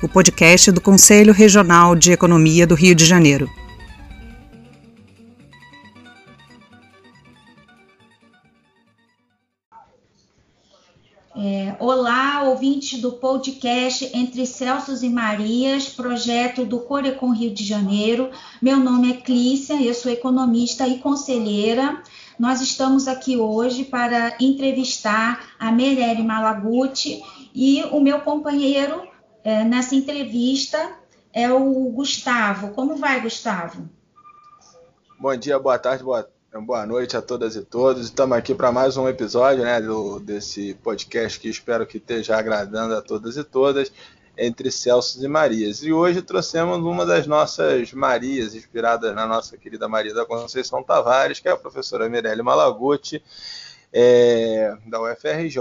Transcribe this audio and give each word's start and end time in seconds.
o 0.00 0.08
podcast 0.08 0.70
do 0.70 0.80
Conselho 0.80 1.32
Regional 1.32 1.96
de 1.96 2.12
Economia 2.12 2.66
do 2.66 2.74
Rio 2.76 2.94
de 2.94 3.04
Janeiro. 3.04 3.50
É, 11.36 11.76
olá, 11.80 12.44
ouvintes 12.44 13.00
do 13.00 13.12
podcast 13.12 14.08
Entre 14.14 14.46
Celsos 14.46 15.02
e 15.02 15.08
Marias, 15.08 15.88
projeto 15.88 16.64
do 16.64 16.78
Corecon 16.80 17.32
Rio 17.32 17.52
de 17.52 17.64
Janeiro. 17.64 18.30
Meu 18.62 18.76
nome 18.76 19.10
é 19.10 19.16
Clícia, 19.16 19.82
eu 19.82 19.94
sou 19.94 20.12
economista 20.12 20.86
e 20.86 20.98
conselheira. 20.98 22.02
Nós 22.38 22.60
estamos 22.60 23.08
aqui 23.08 23.36
hoje 23.36 23.84
para 23.84 24.36
entrevistar 24.40 25.44
a 25.58 25.72
Merere 25.72 26.22
Malaguti 26.22 27.20
e 27.52 27.82
o 27.90 28.00
meu 28.00 28.20
companheiro 28.20 29.02
é, 29.48 29.64
nessa 29.64 29.94
entrevista 29.94 30.92
é 31.32 31.50
o 31.50 31.90
Gustavo. 31.90 32.72
Como 32.72 32.96
vai, 32.96 33.18
Gustavo? 33.22 33.88
Bom 35.18 35.34
dia, 35.34 35.58
boa 35.58 35.78
tarde, 35.78 36.04
boa 36.04 36.28
Boa 36.50 36.84
noite 36.84 37.16
a 37.16 37.22
todas 37.22 37.56
e 37.56 37.62
todos. 37.62 38.06
Estamos 38.06 38.36
aqui 38.36 38.54
para 38.54 38.72
mais 38.72 38.96
um 38.96 39.08
episódio 39.08 39.64
né, 39.64 39.80
do, 39.80 40.18
desse 40.18 40.74
podcast 40.82 41.38
que 41.38 41.48
espero 41.48 41.86
que 41.86 41.98
esteja 41.98 42.36
agradando 42.36 42.94
a 42.94 43.02
todas 43.02 43.36
e 43.36 43.44
todas, 43.44 43.92
entre 44.36 44.70
Celso 44.70 45.22
e 45.24 45.28
Marias. 45.28 45.82
E 45.82 45.92
hoje 45.92 46.20
trouxemos 46.20 46.78
uma 46.78 47.06
das 47.06 47.26
nossas 47.26 47.92
Marias, 47.92 48.54
inspirada 48.54 49.12
na 49.12 49.26
nossa 49.26 49.56
querida 49.56 49.88
Maria 49.88 50.14
da 50.14 50.26
Conceição 50.26 50.82
Tavares, 50.82 51.38
que 51.38 51.48
é 51.48 51.52
a 51.52 51.56
professora 51.56 52.08
Mirelle 52.08 52.42
Malaguti, 52.42 53.22
é, 53.92 54.74
da 54.86 55.00
UFRJ, 55.00 55.58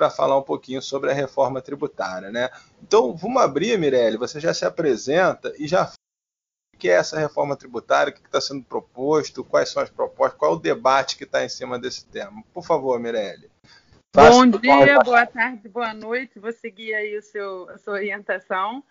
para 0.00 0.08
falar 0.08 0.38
um 0.38 0.42
pouquinho 0.42 0.80
sobre 0.80 1.10
a 1.10 1.14
reforma 1.14 1.60
tributária. 1.60 2.30
Né? 2.30 2.48
Então, 2.82 3.14
vamos 3.14 3.42
abrir, 3.42 3.78
Mirelle, 3.78 4.16
você 4.16 4.40
já 4.40 4.54
se 4.54 4.64
apresenta 4.64 5.52
e 5.58 5.68
já 5.68 5.92
que 6.78 6.88
é 6.88 6.92
essa 6.92 7.18
reforma 7.18 7.54
tributária, 7.54 8.10
o 8.10 8.14
que 8.14 8.22
está 8.22 8.40
sendo 8.40 8.64
proposto, 8.64 9.44
quais 9.44 9.68
são 9.68 9.82
as 9.82 9.90
propostas, 9.90 10.38
qual 10.38 10.52
é 10.52 10.54
o 10.54 10.58
debate 10.58 11.18
que 11.18 11.24
está 11.24 11.44
em 11.44 11.48
cima 11.50 11.78
desse 11.78 12.06
tema. 12.06 12.42
Por 12.54 12.64
favor, 12.64 12.98
Mirelle. 12.98 13.50
Bom 14.16 14.46
dia, 14.46 14.98
boa 15.04 15.26
tarde, 15.26 15.68
boa 15.68 15.92
noite. 15.92 16.38
Vou 16.38 16.50
seguir 16.50 16.94
aí 16.94 17.18
o 17.18 17.22
seu, 17.22 17.68
a 17.68 17.76
sua 17.76 17.92
orientação. 17.92 18.82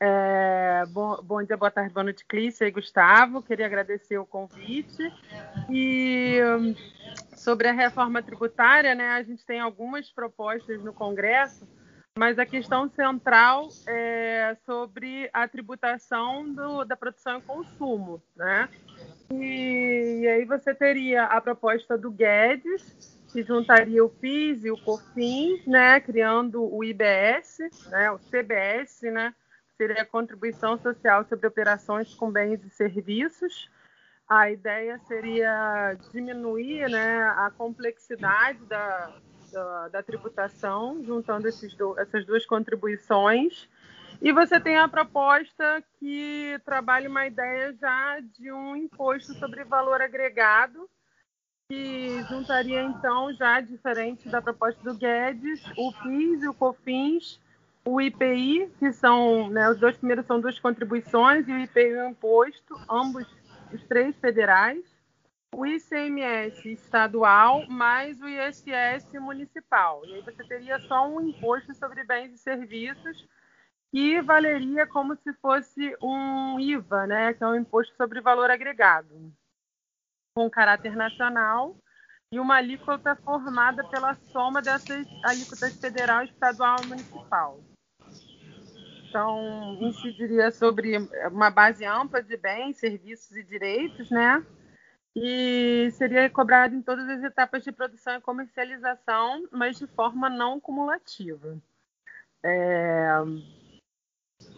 É, 0.00 0.84
bom, 0.88 1.20
bom, 1.22 1.42
dia, 1.42 1.56
boa 1.56 1.70
tarde, 1.70 1.92
boa 1.92 2.04
noite, 2.04 2.24
Clícia 2.26 2.66
e 2.66 2.70
Gustavo. 2.70 3.42
Queria 3.42 3.66
agradecer 3.66 4.18
o 4.18 4.26
convite. 4.26 5.02
E 5.70 6.40
hum, 6.42 6.74
sobre 7.36 7.68
a 7.68 7.72
reforma 7.72 8.22
tributária, 8.22 8.94
né, 8.94 9.10
a 9.10 9.22
gente 9.22 9.44
tem 9.46 9.60
algumas 9.60 10.10
propostas 10.10 10.82
no 10.82 10.92
Congresso 10.92 11.66
mas 12.16 12.38
a 12.38 12.46
questão 12.46 12.88
central 12.90 13.68
é 13.88 14.56
sobre 14.64 15.28
a 15.32 15.48
tributação 15.48 16.48
do, 16.48 16.84
da 16.84 16.96
produção 16.96 17.38
e 17.38 17.42
consumo, 17.42 18.22
né? 18.36 18.68
E, 19.32 20.20
e, 20.22 20.28
aí 20.28 20.44
você 20.44 20.72
teria 20.72 21.24
a 21.24 21.40
proposta 21.40 21.98
do 21.98 22.12
Guedes, 22.12 23.18
que 23.32 23.42
juntaria 23.42 24.04
o 24.04 24.08
PIS 24.08 24.64
e 24.64 24.70
o 24.70 24.76
COFINS, 24.76 25.66
né? 25.66 25.98
Criando 25.98 26.62
o 26.62 26.84
IBS, 26.84 27.58
né? 27.90 28.12
O 28.12 28.18
CBS, 28.18 29.02
né? 29.10 29.34
Seria 29.76 30.02
a 30.02 30.06
contribuição 30.06 30.78
social 30.78 31.24
sobre 31.24 31.46
operações 31.46 32.14
com 32.14 32.30
bens 32.30 32.64
e 32.64 32.70
serviços. 32.70 33.70
A 34.28 34.50
ideia 34.50 34.98
seria 35.00 35.96
diminuir, 36.12 36.88
né? 36.88 37.24
A 37.24 37.50
complexidade 37.50 38.64
da 38.66 39.12
da, 39.54 39.88
da 39.88 40.02
tributação, 40.02 41.02
juntando 41.04 41.48
do, 41.78 41.98
essas 41.98 42.26
duas 42.26 42.44
contribuições. 42.44 43.68
E 44.20 44.32
você 44.32 44.60
tem 44.60 44.76
a 44.76 44.88
proposta 44.88 45.82
que 45.98 46.60
trabalha 46.64 47.08
uma 47.08 47.26
ideia 47.26 47.72
já 47.80 48.20
de 48.20 48.52
um 48.52 48.76
imposto 48.76 49.32
sobre 49.34 49.64
valor 49.64 50.00
agregado, 50.02 50.88
que 51.68 52.22
juntaria 52.28 52.82
então, 52.82 53.32
já 53.32 53.60
diferente 53.60 54.28
da 54.28 54.42
proposta 54.42 54.82
do 54.82 54.98
Guedes, 54.98 55.62
o 55.76 55.92
PIS 56.02 56.42
e 56.42 56.48
o 56.48 56.54
COFINS, 56.54 57.40
o 57.84 58.00
IPI, 58.00 58.70
que 58.78 58.92
são, 58.92 59.48
né, 59.50 59.68
os 59.70 59.78
dois 59.78 59.96
primeiros 59.96 60.26
são 60.26 60.40
duas 60.40 60.58
contribuições, 60.58 61.46
e 61.48 61.52
o 61.52 61.58
IPI 61.58 61.90
é 61.90 62.04
um 62.04 62.10
imposto, 62.10 62.78
ambos 62.88 63.26
os 63.72 63.82
três 63.84 64.16
federais 64.16 64.94
o 65.54 65.64
ICMS 65.64 66.72
estadual 66.72 67.64
mais 67.68 68.20
o 68.20 68.28
ISS 68.28 69.12
municipal. 69.20 70.04
E 70.04 70.14
aí 70.14 70.22
você 70.22 70.44
teria 70.44 70.78
só 70.80 71.06
um 71.06 71.20
imposto 71.20 71.72
sobre 71.74 72.02
bens 72.04 72.32
e 72.32 72.38
serviços 72.38 73.26
que 73.92 74.20
valeria 74.20 74.86
como 74.86 75.14
se 75.16 75.32
fosse 75.34 75.96
um 76.02 76.58
IVA, 76.58 77.06
né, 77.06 77.32
que 77.32 77.44
é 77.44 77.46
um 77.46 77.54
imposto 77.54 77.94
sobre 77.96 78.20
valor 78.20 78.50
agregado, 78.50 79.32
com 80.34 80.50
caráter 80.50 80.96
nacional 80.96 81.76
e 82.32 82.40
uma 82.40 82.56
alíquota 82.56 83.14
formada 83.14 83.84
pela 83.84 84.16
soma 84.32 84.60
dessas 84.60 85.06
alíquotas 85.24 85.76
federal, 85.76 86.24
estadual 86.24 86.82
e 86.82 86.86
municipal. 86.88 87.60
Então, 89.14 89.78
incidiria 89.80 90.50
sobre 90.50 90.96
uma 91.30 91.48
base 91.48 91.84
ampla 91.84 92.20
de 92.20 92.36
bens, 92.36 92.78
serviços 92.78 93.36
e 93.36 93.44
direitos, 93.44 94.10
né? 94.10 94.44
e 95.14 95.88
seria 95.92 96.28
cobrado 96.28 96.74
em 96.74 96.82
todas 96.82 97.08
as 97.08 97.22
etapas 97.22 97.62
de 97.62 97.70
produção 97.70 98.16
e 98.16 98.20
comercialização, 98.20 99.46
mas 99.52 99.78
de 99.78 99.86
forma 99.86 100.28
não 100.28 100.58
cumulativa. 100.58 101.56
É... 102.44 103.06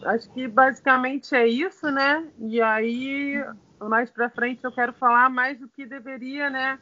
Acho 0.05 0.33
que 0.33 0.47
basicamente 0.47 1.35
é 1.35 1.47
isso, 1.47 1.91
né? 1.91 2.27
E 2.39 2.59
aí, 2.59 3.35
mais 3.79 4.09
para 4.09 4.31
frente, 4.31 4.63
eu 4.63 4.71
quero 4.71 4.91
falar 4.93 5.29
mais 5.29 5.59
do 5.59 5.69
que 5.69 5.85
deveria, 5.85 6.49
né? 6.49 6.79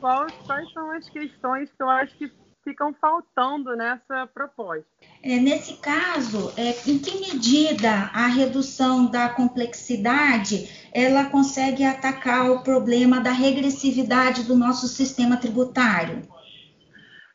Quais, 0.00 0.32
quais 0.44 0.72
são 0.72 0.90
as 0.90 1.08
questões 1.08 1.72
que 1.72 1.80
eu 1.80 1.88
acho 1.88 2.16
que 2.16 2.32
ficam 2.66 2.92
faltando 3.00 3.76
nessa 3.76 4.26
proposta. 4.34 4.84
É, 5.22 5.36
nesse 5.36 5.74
caso, 5.74 6.52
é, 6.56 6.74
em 6.90 6.98
que 6.98 7.20
medida 7.20 8.10
a 8.12 8.26
redução 8.26 9.06
da 9.06 9.28
complexidade 9.28 10.68
ela 10.92 11.26
consegue 11.26 11.84
atacar 11.84 12.50
o 12.50 12.64
problema 12.64 13.20
da 13.20 13.30
regressividade 13.30 14.42
do 14.42 14.56
nosso 14.56 14.88
sistema 14.88 15.36
tributário? 15.36 16.22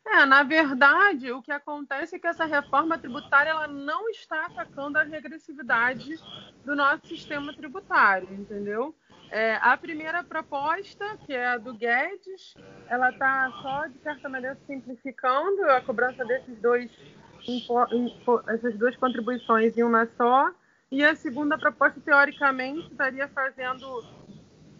É, 0.05 0.25
na 0.25 0.43
verdade, 0.43 1.31
o 1.31 1.41
que 1.41 1.51
acontece 1.51 2.15
é 2.15 2.19
que 2.19 2.27
essa 2.27 2.45
reforma 2.45 2.97
tributária 2.97 3.51
ela 3.51 3.67
não 3.67 4.09
está 4.09 4.47
atacando 4.47 4.97
a 4.97 5.03
regressividade 5.03 6.19
do 6.65 6.75
nosso 6.75 7.07
sistema 7.07 7.53
tributário, 7.53 8.27
entendeu? 8.33 8.95
É, 9.29 9.55
a 9.61 9.77
primeira 9.77 10.23
proposta, 10.23 11.17
que 11.25 11.33
é 11.33 11.47
a 11.47 11.57
do 11.57 11.73
Guedes, 11.73 12.53
ela 12.89 13.11
está 13.11 13.49
só, 13.61 13.87
de 13.87 13.97
certa 13.99 14.27
maneira, 14.27 14.57
simplificando 14.67 15.63
a 15.69 15.79
cobrança 15.81 16.25
desses 16.25 16.59
dois, 16.59 16.91
essas 18.49 18.77
duas 18.77 18.95
contribuições 18.97 19.77
em 19.77 19.83
uma 19.83 20.05
só. 20.17 20.51
E 20.91 21.05
a 21.05 21.15
segunda 21.15 21.57
proposta, 21.57 22.01
teoricamente, 22.01 22.91
estaria 22.91 23.27
fazendo, 23.29 24.03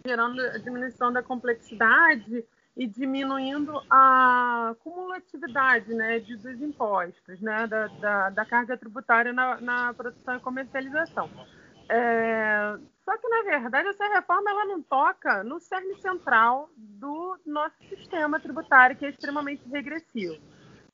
gerando 0.06 0.38
a 0.42 0.58
diminuição 0.58 1.10
da 1.10 1.22
complexidade 1.22 2.44
e 2.76 2.86
diminuindo 2.86 3.82
a 3.90 4.74
cumulatividade 4.80 5.92
né, 5.94 6.18
de, 6.20 6.36
dos 6.36 6.60
impostos, 6.60 7.40
né, 7.40 7.66
da, 7.66 7.86
da, 7.86 8.30
da 8.30 8.44
carga 8.46 8.76
tributária 8.76 9.32
na, 9.32 9.60
na 9.60 9.94
produção 9.94 10.36
e 10.36 10.40
comercialização. 10.40 11.28
É, 11.88 12.78
só 13.04 13.18
que, 13.18 13.28
na 13.28 13.42
verdade, 13.42 13.88
essa 13.88 14.08
reforma 14.08 14.50
ela 14.50 14.64
não 14.64 14.82
toca 14.82 15.44
no 15.44 15.60
cerne 15.60 16.00
central 16.00 16.70
do 16.76 17.38
nosso 17.44 17.76
sistema 17.88 18.40
tributário, 18.40 18.96
que 18.96 19.04
é 19.04 19.10
extremamente 19.10 19.68
regressivo. 19.68 20.40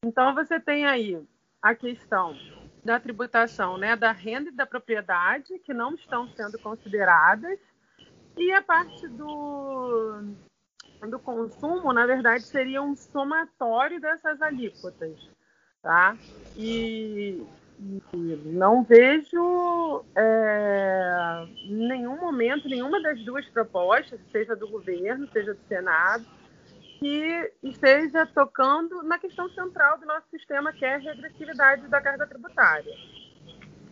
Então, 0.05 0.35
você 0.35 0.59
tem 0.59 0.87
aí 0.87 1.23
a 1.63 1.75
questão 1.75 2.37
da 2.85 2.99
tributação 2.99 3.77
né, 3.77 3.95
da 3.95 4.11
renda 4.11 4.49
e 4.49 4.55
da 4.55 4.67
propriedade, 4.67 5.59
que 5.61 5.75
não 5.75 5.95
estão 5.95 6.29
sendo 6.29 6.59
consideradas, 6.59 7.59
e 8.37 8.53
a 8.53 8.63
parte 8.63 9.07
do, 9.09 10.23
do 11.07 11.19
consumo, 11.19 11.93
na 11.93 12.07
verdade, 12.07 12.43
seria 12.45 12.83
um 12.83 12.95
somatório 12.97 14.01
dessas 14.01 14.41
alíquotas. 14.43 15.17
Tá? 15.83 16.17
E, 16.57 17.47
e 17.79 18.43
não 18.47 18.83
vejo 18.83 20.05
é, 20.17 21.47
nenhum 21.69 22.17
momento, 22.17 22.69
nenhuma 22.69 23.01
das 23.01 23.23
duas 23.25 23.47
propostas, 23.47 24.21
seja 24.33 24.57
do 24.57 24.69
governo, 24.69 25.29
seja 25.33 25.55
do 25.55 25.61
Senado, 25.69 26.27
que 26.99 27.53
esteja 27.63 28.27
tocando 28.27 29.03
na 29.05 29.19
questão 29.19 29.49
central 29.51 29.99
do 29.99 30.07
nosso 30.07 30.29
sistema, 30.31 30.73
que 30.73 30.85
é 30.85 30.97
a 30.97 30.99
regressividade 30.99 31.87
da 31.87 32.01
carga 32.01 32.27
tributária. 32.27 32.93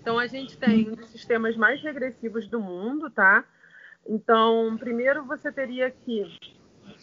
Então, 0.00 0.19
a 0.19 0.26
gente 0.26 0.59
tem 0.59 0.88
um 0.88 0.94
dos 0.94 1.09
sistemas 1.09 1.56
mais 1.56 1.81
regressivos 1.82 2.49
do 2.49 2.61
mundo, 2.61 3.09
tá? 3.11 3.44
Então, 4.09 4.76
primeiro 4.79 5.25
você 5.25 5.50
teria 5.50 5.91
que 5.91 6.25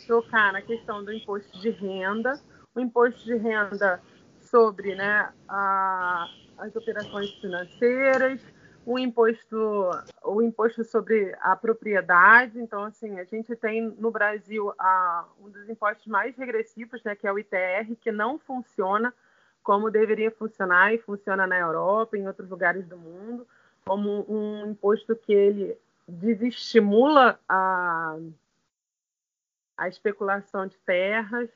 tocar 0.05 0.53
na 0.53 0.61
questão 0.61 1.03
do 1.03 1.11
imposto 1.11 1.59
de 1.59 1.69
renda, 1.69 2.39
o 2.75 2.79
imposto 2.79 3.23
de 3.23 3.35
renda 3.35 4.01
sobre 4.39 4.95
né, 4.95 5.31
a, 5.47 6.27
as 6.57 6.75
operações 6.75 7.31
financeiras, 7.35 8.41
o 8.85 8.99
imposto, 8.99 9.89
o 10.23 10.41
imposto 10.41 10.83
sobre 10.83 11.35
a 11.41 11.55
propriedade. 11.55 12.59
Então, 12.59 12.83
assim, 12.83 13.19
a 13.19 13.23
gente 13.23 13.55
tem 13.55 13.81
no 13.97 14.11
Brasil 14.11 14.73
a, 14.77 15.25
um 15.41 15.49
dos 15.49 15.69
impostos 15.69 16.05
mais 16.07 16.35
regressivos, 16.35 17.01
né, 17.03 17.15
que 17.15 17.27
é 17.27 17.31
o 17.31 17.39
ITR, 17.39 17.95
que 18.01 18.11
não 18.11 18.37
funciona 18.37 19.13
como 19.63 19.89
deveria 19.89 20.29
funcionar 20.29 20.93
e 20.93 20.97
funciona 20.97 21.47
na 21.47 21.57
Europa, 21.57 22.17
em 22.17 22.27
outros 22.27 22.49
lugares 22.49 22.85
do 22.85 22.97
mundo, 22.97 23.47
como 23.85 24.25
um 24.29 24.69
imposto 24.69 25.15
que 25.15 25.33
ele 25.33 25.77
desestimula 26.05 27.39
a, 27.47 28.17
a 29.83 29.89
especulação 29.89 30.65
de 30.65 30.77
terras. 30.79 31.49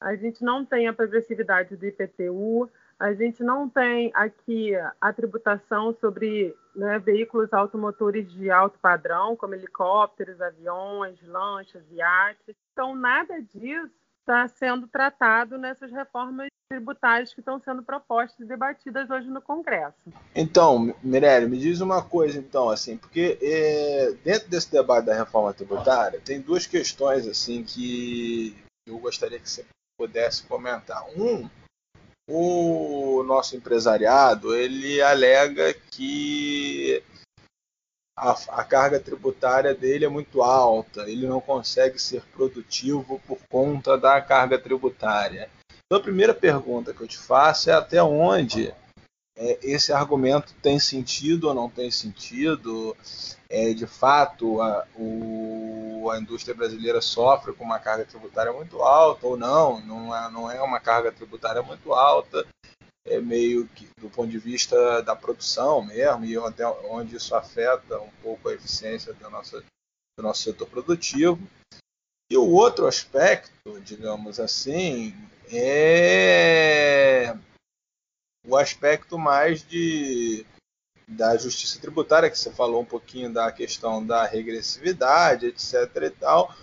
A 0.00 0.14
gente 0.16 0.42
não 0.42 0.64
tem 0.64 0.88
a 0.88 0.92
progressividade 0.92 1.76
do 1.76 1.86
IPTU, 1.86 2.70
a 2.98 3.12
gente 3.12 3.42
não 3.42 3.68
tem 3.68 4.10
aqui 4.14 4.72
a 5.00 5.12
tributação 5.12 5.92
sobre 5.94 6.54
né, 6.74 6.98
veículos 6.98 7.52
automotores 7.52 8.30
de 8.32 8.50
alto 8.50 8.78
padrão, 8.78 9.36
como 9.36 9.54
helicópteros, 9.54 10.40
aviões, 10.40 11.20
lanchas, 11.26 11.82
iates. 11.90 12.56
Então, 12.72 12.94
nada 12.94 13.40
disso 13.42 14.03
está 14.24 14.48
sendo 14.48 14.88
tratado 14.88 15.58
nessas 15.58 15.92
reformas 15.92 16.48
tributárias 16.68 17.32
que 17.32 17.40
estão 17.40 17.60
sendo 17.60 17.82
propostas 17.82 18.40
e 18.40 18.48
debatidas 18.48 19.10
hoje 19.10 19.28
no 19.28 19.40
Congresso. 19.40 19.94
Então, 20.34 20.94
Mirelle, 21.02 21.46
me 21.46 21.58
diz 21.58 21.80
uma 21.80 22.02
coisa, 22.02 22.38
então, 22.38 22.70
assim, 22.70 22.96
porque 22.96 23.38
é, 23.40 24.12
dentro 24.24 24.48
desse 24.48 24.72
debate 24.72 25.04
da 25.04 25.14
reforma 25.14 25.52
tributária 25.52 26.20
tem 26.20 26.40
duas 26.40 26.66
questões 26.66 27.28
assim 27.28 27.62
que 27.62 28.56
eu 28.86 28.98
gostaria 28.98 29.38
que 29.38 29.48
você 29.48 29.64
pudesse 29.98 30.42
comentar. 30.44 31.04
Um 31.16 31.48
o 32.26 33.22
nosso 33.24 33.54
empresariado 33.54 34.54
ele 34.54 35.02
alega 35.02 35.74
que 35.74 37.02
a, 38.16 38.32
a, 38.60 38.64
carga 38.64 39.00
tributária 39.00 39.74
dele 39.74 40.04
é 40.04 40.08
muito 40.08 40.42
alta, 40.42 41.08
ele 41.10 41.26
não 41.26 41.40
consegue 41.40 41.98
ser 41.98 42.22
produtivo 42.32 43.20
por 43.26 43.38
conta 43.48 43.98
da 43.98 44.20
carga 44.20 44.58
tributária. 44.58 45.50
Então, 45.86 45.98
a 45.98 46.02
primeira 46.02 46.32
pergunta 46.32 46.94
que 46.94 47.00
eu 47.00 47.08
te 47.08 47.18
faço 47.18 47.70
é 47.70 47.74
até 47.74 48.02
onde 48.02 48.72
é, 49.36 49.58
esse 49.62 49.92
argumento 49.92 50.54
tem 50.62 50.78
sentido 50.78 51.48
ou 51.48 51.54
não 51.54 51.68
tem 51.68 51.90
sentido? 51.90 52.96
É, 53.48 53.72
de 53.72 53.86
fato, 53.86 54.60
a, 54.62 54.86
o, 54.96 56.08
a 56.10 56.18
indústria 56.18 56.54
brasileira 56.54 57.00
sofre 57.00 57.52
com 57.52 57.64
uma 57.64 57.78
carga 57.78 58.04
tributária 58.04 58.52
muito 58.52 58.80
alta 58.82 59.26
ou 59.26 59.36
não? 59.36 59.80
Não 59.80 60.16
é, 60.16 60.30
não 60.30 60.50
é 60.50 60.62
uma 60.62 60.80
carga 60.80 61.12
tributária 61.12 61.62
muito 61.62 61.92
alta, 61.92 62.46
é 63.06 63.20
meio 63.20 63.68
que 63.68 63.88
do 64.00 64.08
ponto 64.08 64.30
de 64.30 64.38
vista 64.38 65.02
da 65.02 65.14
produção 65.14 65.82
mesmo, 65.82 66.24
e 66.24 66.36
até 66.36 66.66
onde 66.66 67.16
isso 67.16 67.34
afeta 67.34 68.00
um 68.00 68.10
pouco 68.22 68.48
a 68.48 68.54
eficiência 68.54 69.12
do 69.12 69.30
nosso, 69.30 69.60
do 69.60 70.22
nosso 70.22 70.42
setor 70.42 70.68
produtivo. 70.68 71.38
E 72.30 72.36
o 72.36 72.48
outro 72.48 72.86
aspecto, 72.86 73.80
digamos 73.82 74.40
assim, 74.40 75.14
é 75.52 77.36
o 78.46 78.56
aspecto 78.56 79.18
mais 79.18 79.62
de 79.62 80.46
da 81.06 81.36
justiça 81.36 81.78
tributária, 81.78 82.30
que 82.30 82.38
você 82.38 82.50
falou 82.50 82.80
um 82.80 82.84
pouquinho 82.84 83.30
da 83.30 83.52
questão 83.52 84.04
da 84.04 84.24
regressividade, 84.24 85.46
etc. 85.46 85.74
e 86.02 86.10
tal, 86.10 86.54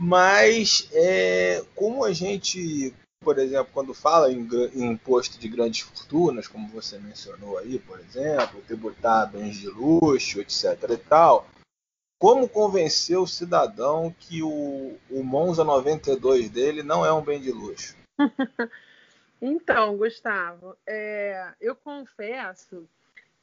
mas 0.00 0.88
é, 0.92 1.64
como 1.76 2.04
a 2.04 2.12
gente, 2.12 2.92
por 3.24 3.38
exemplo, 3.38 3.72
quando 3.72 3.94
fala 3.94 4.30
em, 4.30 4.46
em, 4.74 4.92
imposto 4.92 5.38
de 5.38 5.48
grandes 5.48 5.80
fortunas, 5.80 6.46
como 6.46 6.68
você 6.68 6.98
mencionou 6.98 7.58
aí, 7.58 7.78
por 7.78 7.98
exemplo, 7.98 8.62
tributar 8.66 9.30
bens 9.32 9.56
de 9.56 9.68
luxo, 9.68 10.40
etc. 10.40 10.90
e 10.90 10.96
tal, 10.98 11.46
como 12.18 12.48
convencer 12.48 13.18
o 13.18 13.26
cidadão 13.26 14.14
que 14.18 14.42
o, 14.42 14.96
o 15.10 15.24
Monza 15.24 15.64
92 15.64 16.50
dele 16.50 16.82
não 16.82 17.04
é 17.04 17.12
um 17.12 17.22
bem 17.22 17.40
de 17.40 17.50
luxo? 17.50 17.96
Então, 19.46 19.94
Gustavo, 19.98 20.74
é, 20.86 21.52
eu 21.60 21.76
confesso 21.76 22.88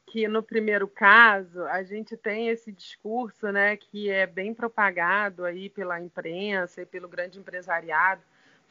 que 0.06 0.26
no 0.26 0.42
primeiro 0.42 0.88
caso 0.88 1.62
a 1.66 1.84
gente 1.84 2.16
tem 2.16 2.48
esse 2.48 2.72
discurso, 2.72 3.52
né, 3.52 3.76
que 3.76 4.10
é 4.10 4.26
bem 4.26 4.52
propagado 4.52 5.44
aí 5.44 5.70
pela 5.70 6.00
imprensa 6.00 6.82
e 6.82 6.86
pelo 6.86 7.08
grande 7.08 7.38
empresariado. 7.38 8.20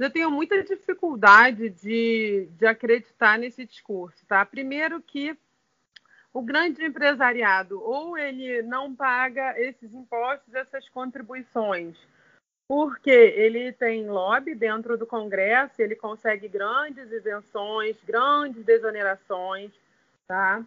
Eu 0.02 0.10
tenho 0.10 0.32
muita 0.32 0.64
dificuldade 0.64 1.70
de, 1.70 2.48
de 2.58 2.66
acreditar 2.66 3.38
nesse 3.38 3.66
discurso, 3.66 4.26
tá? 4.26 4.44
Primeiro 4.44 5.00
que 5.00 5.38
o 6.34 6.42
grande 6.42 6.84
empresariado 6.84 7.80
ou 7.80 8.18
ele 8.18 8.64
não 8.64 8.96
paga 8.96 9.54
esses 9.60 9.94
impostos, 9.94 10.56
essas 10.56 10.90
contribuições, 10.90 11.96
porque 12.68 13.12
ele 13.12 13.74
tem 13.74 14.10
lobby 14.10 14.56
dentro 14.56 14.98
do 14.98 15.06
Congresso, 15.06 15.80
ele 15.80 15.96
consegue 15.96 16.48
grandes 16.48 17.12
isenções, 17.12 17.96
grandes 18.04 18.64
desonerações, 18.66 19.72
tá? 20.28 20.64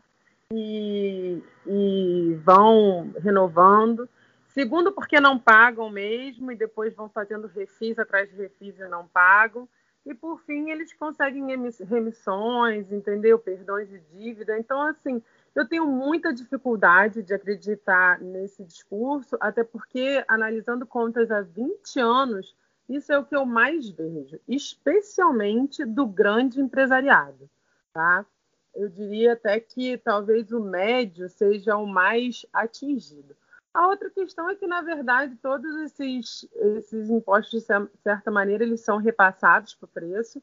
E, 0.53 1.43
e 1.67 2.39
vão 2.45 3.13
renovando. 3.21 4.09
Segundo, 4.55 4.93
porque 4.93 5.19
não 5.19 5.37
pagam 5.37 5.91
mesmo 5.91 6.53
e 6.53 6.57
depois 6.57 6.95
vão 6.95 7.09
fazendo 7.09 7.49
refis 7.49 7.99
atrás 7.99 8.31
de 8.31 8.37
refis 8.37 8.79
e 8.79 8.87
não 8.87 9.05
pagam. 9.09 9.69
E 10.07 10.15
por 10.15 10.41
fim, 10.43 10.71
eles 10.71 10.93
conseguem 10.93 11.45
remissões, 11.89 12.93
entendeu? 12.93 13.37
Perdões 13.37 13.89
de 13.89 13.99
dívida. 13.99 14.57
Então, 14.57 14.81
assim, 14.81 15.21
eu 15.57 15.67
tenho 15.67 15.85
muita 15.85 16.33
dificuldade 16.33 17.21
de 17.21 17.35
acreditar 17.35 18.21
nesse 18.21 18.63
discurso, 18.63 19.37
até 19.41 19.65
porque, 19.65 20.25
analisando 20.29 20.87
contas 20.87 21.33
há 21.33 21.41
20 21.41 21.99
anos, 21.99 22.55
isso 22.89 23.13
é 23.13 23.19
o 23.19 23.25
que 23.25 23.35
eu 23.35 23.45
mais 23.45 23.89
vejo, 23.89 24.39
especialmente 24.47 25.85
do 25.85 26.07
grande 26.07 26.61
empresariado. 26.61 27.51
Tá? 27.93 28.25
Eu 28.73 28.89
diria 28.89 29.33
até 29.33 29.59
que 29.59 29.99
talvez 29.99 30.53
o 30.53 30.61
médio 30.61 31.29
seja 31.29 31.77
o 31.77 31.87
mais 31.89 32.47
atingido. 32.53 33.35
A 33.75 33.89
outra 33.89 34.09
questão 34.09 34.49
é 34.49 34.55
que, 34.55 34.69
na 34.69 34.81
verdade, 34.83 35.37
todos 35.43 35.75
esses, 35.83 36.49
esses 36.55 37.11
impostos, 37.11 37.61
de 37.61 37.67
certa 38.03 38.31
maneira, 38.31 38.63
eles 38.63 38.81
são 38.83 38.99
repassados 38.99 39.75
para 39.75 39.87
o 39.87 39.89
preço 39.89 40.41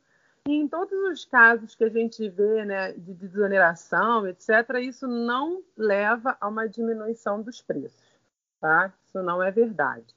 e 0.47 0.53
em 0.53 0.67
todos 0.67 0.91
os 1.09 1.23
casos 1.23 1.73
que 1.73 1.83
a 1.85 1.89
gente 1.89 2.27
vê 2.27 2.65
né, 2.65 2.91
de 2.91 3.13
desoneração, 3.13 4.27
etc., 4.27 4.49
isso 4.81 5.07
não 5.07 5.63
leva 5.77 6.35
a 6.41 6.47
uma 6.49 6.67
diminuição 6.67 7.41
dos 7.41 7.61
preços. 7.61 8.19
Tá? 8.59 8.91
Isso 9.07 9.23
não 9.23 9.41
é 9.41 9.49
verdade. 9.49 10.13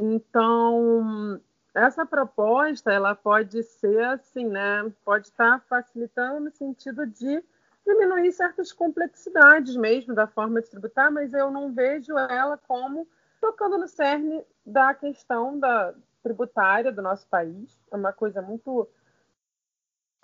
Então, 0.00 1.40
essa 1.74 2.06
proposta 2.06 2.92
ela 2.92 3.14
pode 3.14 3.62
ser 3.62 4.04
assim, 4.04 4.46
né? 4.46 4.92
Pode 5.04 5.28
estar 5.28 5.60
facilitando 5.68 6.40
no 6.40 6.50
sentido 6.50 7.06
de 7.06 7.42
diminuir 7.86 8.32
certas 8.32 8.72
complexidades 8.72 9.76
mesmo 9.76 10.14
da 10.14 10.26
forma 10.26 10.60
de 10.60 10.68
tributar, 10.68 11.10
mas 11.10 11.32
eu 11.32 11.50
não 11.50 11.72
vejo 11.72 12.18
ela 12.18 12.58
como 12.58 13.06
tocando 13.40 13.78
no 13.78 13.86
cerne 13.86 14.44
da 14.64 14.92
questão 14.92 15.58
da 15.58 15.94
tributária 16.22 16.90
do 16.90 17.00
nosso 17.00 17.26
país. 17.28 17.80
É 17.90 17.96
uma 17.96 18.12
coisa 18.12 18.42
muito 18.42 18.88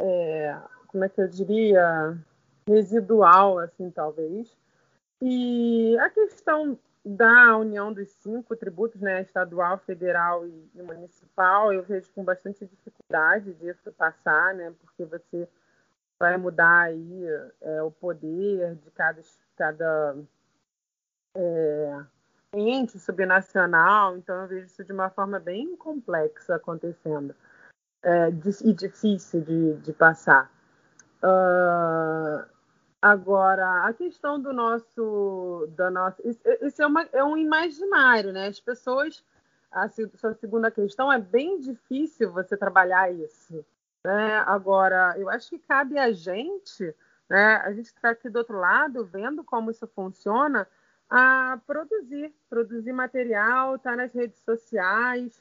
é, 0.01 0.59
como 0.89 1.05
é 1.05 1.09
que 1.09 1.21
eu 1.21 1.29
diria, 1.29 2.19
residual, 2.67 3.59
assim, 3.59 3.91
talvez. 3.91 4.57
E 5.21 5.97
a 5.99 6.11
questão 6.11 6.79
da 7.05 7.57
união 7.57 7.93
dos 7.93 8.11
cinco 8.11 8.55
tributos, 8.57 9.01
né, 9.01 9.23
estadual, 9.23 9.79
federal 9.79 10.47
e, 10.47 10.83
municipal, 10.83 11.73
eu 11.73 11.83
vejo 11.83 12.11
com 12.13 12.25
bastante 12.25 12.67
dificuldade 12.67 13.55
disso 13.55 13.93
passar, 13.93 14.55
né, 14.55 14.73
porque 14.81 15.05
você 15.05 15.49
vai 16.19 16.37
mudar 16.37 16.83
aí 16.83 17.25
é, 17.61 17.83
o 17.83 17.91
poder 17.91 18.77
de 18.77 18.91
cada, 18.91 19.21
cada 19.57 20.17
é, 21.35 22.01
ente 22.55 22.99
subnacional, 22.99 24.17
então 24.17 24.43
eu 24.43 24.49
vejo 24.49 24.67
isso 24.67 24.85
de 24.85 24.93
uma 24.93 25.11
forma 25.11 25.41
bem 25.41 25.77
complexa 25.77 26.57
acontecendo 26.57 27.35
é, 28.03 28.29
e 28.65 28.73
difícil 28.73 29.41
de, 29.43 29.75
de 29.77 29.93
passar. 29.93 30.51
Uh, 31.23 32.53
Agora, 33.03 33.85
a 33.85 33.93
questão 33.93 34.41
do 34.41 34.53
nosso. 34.53 35.69
Da 35.77 35.91
nossa, 35.91 36.23
isso 36.25 36.81
é, 36.81 36.87
uma, 36.87 37.03
é 37.13 37.25
um 37.25 37.37
imaginário, 37.37 38.33
né? 38.33 38.47
As 38.47 38.61
pessoas. 38.61 39.25
A 39.73 39.89
sua 39.89 40.35
segunda 40.35 40.71
questão 40.71 41.11
é 41.11 41.19
bem 41.19 41.59
difícil 41.59 42.31
você 42.31 42.57
trabalhar 42.57 43.11
isso. 43.11 43.65
Né? 44.05 44.39
Agora, 44.47 45.15
eu 45.17 45.29
acho 45.31 45.51
que 45.51 45.59
cabe 45.59 45.99
a 45.99 46.13
gente, 46.13 46.95
né? 47.29 47.57
A 47.57 47.73
gente 47.73 47.87
está 47.87 48.11
aqui 48.11 48.29
do 48.29 48.39
outro 48.39 48.59
lado, 48.59 49.05
vendo 49.05 49.45
como 49.45 49.71
isso 49.71 49.87
funciona, 49.87 50.67
a 51.09 51.61
produzir, 51.67 52.35
produzir 52.49 52.93
material, 52.93 53.77
estar 53.77 53.91
tá 53.91 53.97
nas 53.97 54.13
redes 54.13 54.41
sociais 54.41 55.41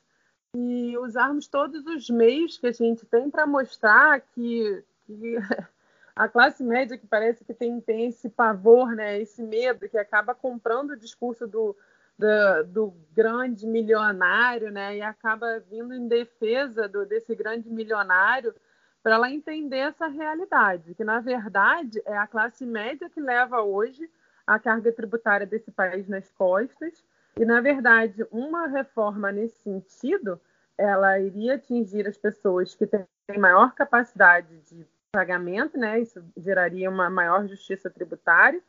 e 0.55 0.97
usarmos 0.97 1.47
todos 1.47 1.85
os 1.85 2.09
meios 2.09 2.57
que 2.57 2.67
a 2.67 2.71
gente 2.71 3.05
tem 3.05 3.29
para 3.29 3.47
mostrar 3.47 4.19
que, 4.19 4.83
que 5.07 5.37
a 6.15 6.27
classe 6.27 6.63
média 6.63 6.97
que 6.97 7.07
parece 7.07 7.43
que 7.43 7.53
tem, 7.53 7.79
tem 7.79 8.07
esse 8.07 8.29
pavor, 8.29 8.95
né, 8.95 9.19
esse 9.19 9.41
medo, 9.41 9.87
que 9.89 9.97
acaba 9.97 10.35
comprando 10.35 10.91
o 10.91 10.97
discurso 10.97 11.47
do, 11.47 11.75
do, 12.17 12.63
do 12.65 12.93
grande 13.13 13.65
milionário, 13.65 14.71
né, 14.71 14.97
e 14.97 15.01
acaba 15.01 15.59
vindo 15.59 15.93
em 15.93 16.07
defesa 16.07 16.87
do, 16.87 17.05
desse 17.05 17.35
grande 17.35 17.69
milionário 17.69 18.53
para 19.01 19.15
ela 19.15 19.31
entender 19.31 19.77
essa 19.77 20.07
realidade, 20.07 20.93
que 20.93 21.03
na 21.03 21.19
verdade 21.19 22.01
é 22.05 22.15
a 22.17 22.27
classe 22.27 22.65
média 22.65 23.09
que 23.09 23.19
leva 23.19 23.61
hoje 23.61 24.09
a 24.45 24.59
carga 24.59 24.91
tributária 24.91 25.47
desse 25.47 25.71
país 25.71 26.07
nas 26.07 26.31
costas, 26.31 27.03
e 27.37 27.45
na 27.45 27.61
verdade 27.61 28.25
uma 28.31 28.67
reforma 28.67 29.31
nesse 29.31 29.57
sentido, 29.61 30.39
ela 30.77 31.19
iria 31.19 31.55
atingir 31.55 32.07
as 32.07 32.17
pessoas 32.17 32.75
que 32.75 32.85
têm 32.85 33.05
maior 33.37 33.73
capacidade 33.73 34.59
de 34.61 34.85
pagamento, 35.11 35.77
né? 35.77 35.99
Isso 35.99 36.23
geraria 36.37 36.89
uma 36.89 37.09
maior 37.09 37.47
justiça 37.47 37.89
tributária 37.89 38.61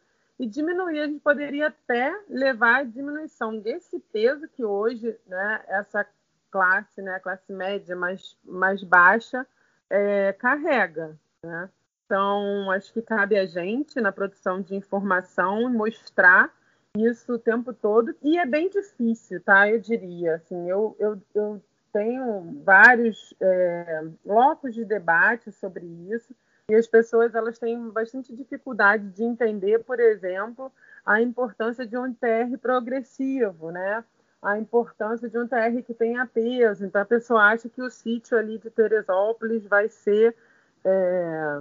e 0.42 0.46
diminuir, 0.48 0.98
a 0.98 1.06
gente 1.06 1.20
poderia 1.20 1.68
até 1.68 2.12
levar 2.28 2.80
a 2.80 2.82
diminuição 2.82 3.56
desse 3.56 4.00
peso 4.12 4.48
que 4.48 4.64
hoje, 4.64 5.16
né, 5.24 5.62
essa 5.68 6.04
classe, 6.50 7.00
né, 7.00 7.20
classe 7.20 7.52
média 7.52 7.94
mais, 7.94 8.36
mais 8.44 8.82
baixa, 8.82 9.46
é, 9.88 10.32
carrega, 10.32 11.16
né? 11.44 11.70
Então, 12.04 12.72
acho 12.72 12.92
que 12.92 13.00
cabe 13.00 13.38
a 13.38 13.46
gente, 13.46 14.00
na 14.00 14.10
produção 14.10 14.60
de 14.60 14.74
informação, 14.74 15.72
mostrar 15.72 16.52
isso 16.98 17.34
o 17.34 17.38
tempo 17.38 17.72
todo, 17.72 18.12
e 18.20 18.36
é 18.36 18.44
bem 18.44 18.68
difícil, 18.68 19.40
tá? 19.44 19.70
Eu 19.70 19.78
diria, 19.78 20.34
assim, 20.34 20.68
eu, 20.68 20.96
eu, 20.98 21.22
eu 21.36 21.62
tenho 21.92 22.60
vários 22.64 23.32
é, 23.40 24.04
blocos 24.24 24.74
de 24.74 24.84
debate 24.84 25.52
sobre 25.52 25.86
isso 25.86 26.34
e 26.72 26.74
as 26.74 26.86
pessoas 26.86 27.34
elas 27.34 27.58
têm 27.58 27.90
bastante 27.90 28.34
dificuldade 28.34 29.06
de 29.10 29.22
entender, 29.22 29.84
por 29.84 30.00
exemplo, 30.00 30.72
a 31.04 31.20
importância 31.20 31.86
de 31.86 31.98
um 31.98 32.14
TR 32.14 32.56
progressivo, 32.62 33.70
né? 33.70 34.02
A 34.40 34.58
importância 34.58 35.28
de 35.28 35.38
um 35.38 35.46
TR 35.46 35.82
que 35.86 35.92
tenha 35.92 36.26
peso. 36.26 36.86
Então 36.86 37.02
a 37.02 37.04
pessoa 37.04 37.42
acha 37.42 37.68
que 37.68 37.82
o 37.82 37.90
sítio 37.90 38.38
ali 38.38 38.56
de 38.56 38.70
Teresópolis 38.70 39.66
vai 39.66 39.90
ser 39.90 40.34
é, 40.82 41.60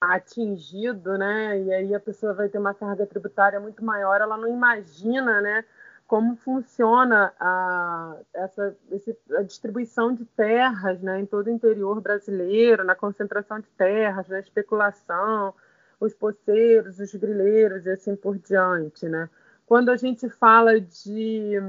atingido, 0.00 1.18
né? 1.18 1.60
E 1.60 1.72
aí 1.72 1.92
a 1.92 1.98
pessoa 1.98 2.32
vai 2.32 2.48
ter 2.48 2.58
uma 2.58 2.74
carga 2.74 3.04
tributária 3.06 3.58
muito 3.58 3.84
maior. 3.84 4.20
Ela 4.20 4.36
não 4.36 4.46
imagina, 4.46 5.40
né? 5.40 5.64
Como 6.08 6.36
funciona 6.36 7.34
a, 7.38 8.16
essa, 8.32 8.74
esse, 8.90 9.14
a 9.36 9.42
distribuição 9.42 10.14
de 10.14 10.24
terras 10.24 11.02
né, 11.02 11.20
em 11.20 11.26
todo 11.26 11.48
o 11.48 11.50
interior 11.50 12.00
brasileiro, 12.00 12.82
na 12.82 12.94
concentração 12.94 13.60
de 13.60 13.68
terras, 13.76 14.26
na 14.26 14.40
especulação, 14.40 15.54
os 16.00 16.14
poceiros, 16.14 16.98
os 16.98 17.14
grileiros 17.14 17.84
e 17.84 17.90
assim 17.90 18.16
por 18.16 18.38
diante. 18.38 19.06
Né? 19.06 19.28
Quando 19.66 19.90
a 19.90 19.98
gente 19.98 20.30
fala 20.30 20.80
de, 20.80 21.60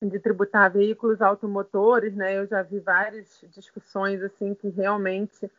de 0.00 0.20
tributar 0.20 0.70
veículos 0.70 1.20
automotores, 1.20 2.14
né, 2.14 2.38
eu 2.38 2.46
já 2.46 2.62
vi 2.62 2.78
várias 2.78 3.44
discussões 3.52 4.22
assim 4.22 4.54
que 4.54 4.68
realmente 4.68 5.50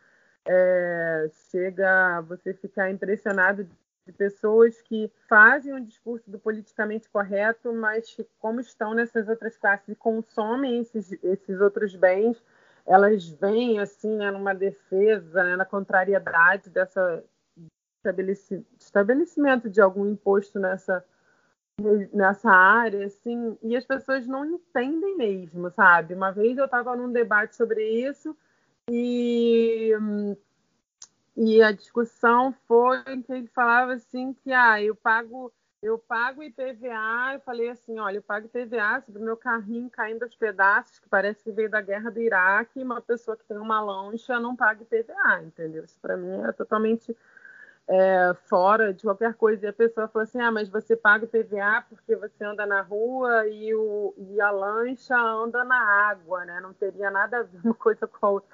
é, 0.46 1.30
chega 1.52 2.22
você 2.22 2.54
ficar 2.54 2.90
impressionado 2.90 3.68
de 4.08 4.14
pessoas 4.14 4.82
que 4.82 5.12
fazem 5.28 5.74
um 5.74 5.84
discurso 5.84 6.32
do 6.32 6.40
politicamente 6.40 7.10
correto, 7.10 7.74
mas 7.74 8.10
que, 8.16 8.26
como 8.40 8.62
estão 8.62 8.94
nessas 8.94 9.28
outras 9.28 9.58
classes 9.58 9.90
e 9.90 9.96
consomem 9.96 10.80
esses, 10.80 11.12
esses 11.22 11.60
outros 11.60 11.94
bens, 11.94 12.42
elas 12.86 13.28
vêm 13.28 13.80
assim, 13.80 14.16
né, 14.16 14.32
numa 14.32 14.56
defesa, 14.56 15.44
né, 15.44 15.56
na 15.58 15.66
contrariedade 15.66 16.70
dessa 16.70 17.24
estabelecimento 18.80 19.70
de 19.70 19.82
algum 19.82 20.08
imposto 20.08 20.58
nessa 20.58 21.04
nessa 22.12 22.50
área, 22.50 23.06
assim, 23.06 23.56
e 23.62 23.76
as 23.76 23.86
pessoas 23.86 24.26
não 24.26 24.44
entendem 24.44 25.16
mesmo, 25.16 25.70
sabe? 25.70 26.16
Uma 26.16 26.32
vez 26.32 26.58
eu 26.58 26.66
estava 26.66 26.96
num 26.96 27.12
debate 27.12 27.56
sobre 27.56 27.84
isso 27.88 28.36
e 28.90 29.94
hum, 30.02 30.36
e 31.38 31.62
a 31.62 31.72
discussão 31.72 32.52
foi 32.68 33.22
que 33.22 33.32
ele 33.32 33.48
falava 33.54 33.94
assim 33.94 34.34
que 34.34 34.52
ah, 34.52 34.82
eu 34.82 34.96
pago 34.96 35.54
eu 35.82 36.00
pago 36.00 36.42
IPVA, 36.42 37.36
eu 37.36 37.40
falei 37.42 37.70
assim, 37.70 38.00
olha, 38.00 38.18
eu 38.18 38.24
pago 38.24 38.48
IPVA 38.48 39.00
sobre 39.06 39.22
o 39.22 39.26
meu 39.26 39.38
carrinho 39.38 39.90
caindo 39.92 40.24
aos 40.24 40.36
pedaços, 40.36 40.98
que 40.98 41.08
parece 41.08 41.44
que 41.44 41.52
veio 41.52 41.70
da 41.70 41.80
guerra 41.80 42.10
do 42.10 42.20
Iraque, 42.20 42.82
uma 42.82 43.00
pessoa 43.00 43.38
que 43.38 43.46
tem 43.46 43.58
uma 43.58 43.80
lancha 43.80 44.40
não 44.40 44.56
paga 44.56 44.82
IPVA, 44.82 45.44
entendeu? 45.44 45.84
Isso 45.84 46.00
para 46.02 46.18
mim 46.18 46.42
é 46.42 46.52
totalmente 46.52 47.16
é, 47.88 48.36
fora 48.50 48.92
de 48.92 49.04
qualquer 49.04 49.36
coisa. 49.36 49.68
E 49.68 49.70
a 49.70 49.74
pessoa 49.74 50.08
falou 50.08 50.24
assim, 50.24 50.42
ah, 50.42 50.52
mas 50.52 50.68
você 50.68 50.96
paga 50.96 51.26
IPVA 51.26 51.86
porque 51.88 52.16
você 52.16 52.44
anda 52.44 52.66
na 52.66 52.82
rua 52.82 53.48
e, 53.48 53.74
o, 53.76 54.16
e 54.18 54.42
a 54.42 54.50
lancha 54.50 55.16
anda 55.16 55.64
na 55.64 55.80
água, 56.10 56.44
né? 56.44 56.60
Não 56.60 56.74
teria 56.74 57.12
nada 57.12 57.40
a 57.40 57.44
ver 57.44 57.60
uma 57.64 57.76
coisa 57.76 58.08
com 58.08 58.26
a 58.26 58.30
outra. 58.32 58.50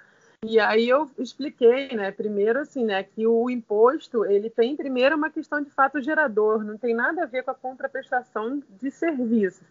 E 0.46 0.60
aí 0.60 0.90
eu 0.90 1.10
expliquei, 1.18 1.96
né, 1.96 2.12
primeiro 2.12 2.60
assim, 2.60 2.84
né, 2.84 3.02
que 3.04 3.26
o 3.26 3.50
imposto, 3.50 4.26
ele 4.26 4.50
tem 4.50 4.76
primeiro 4.76 5.16
uma 5.16 5.30
questão 5.30 5.62
de 5.62 5.70
fato 5.70 6.02
gerador, 6.02 6.64
não 6.64 6.78
tem 6.78 6.94
nada 6.94 7.24
a 7.24 7.26
ver 7.26 7.44
com 7.44 7.52
a 7.52 7.56
contraprestação 7.56 8.62
de 8.70 8.92
serviços. 8.92 9.66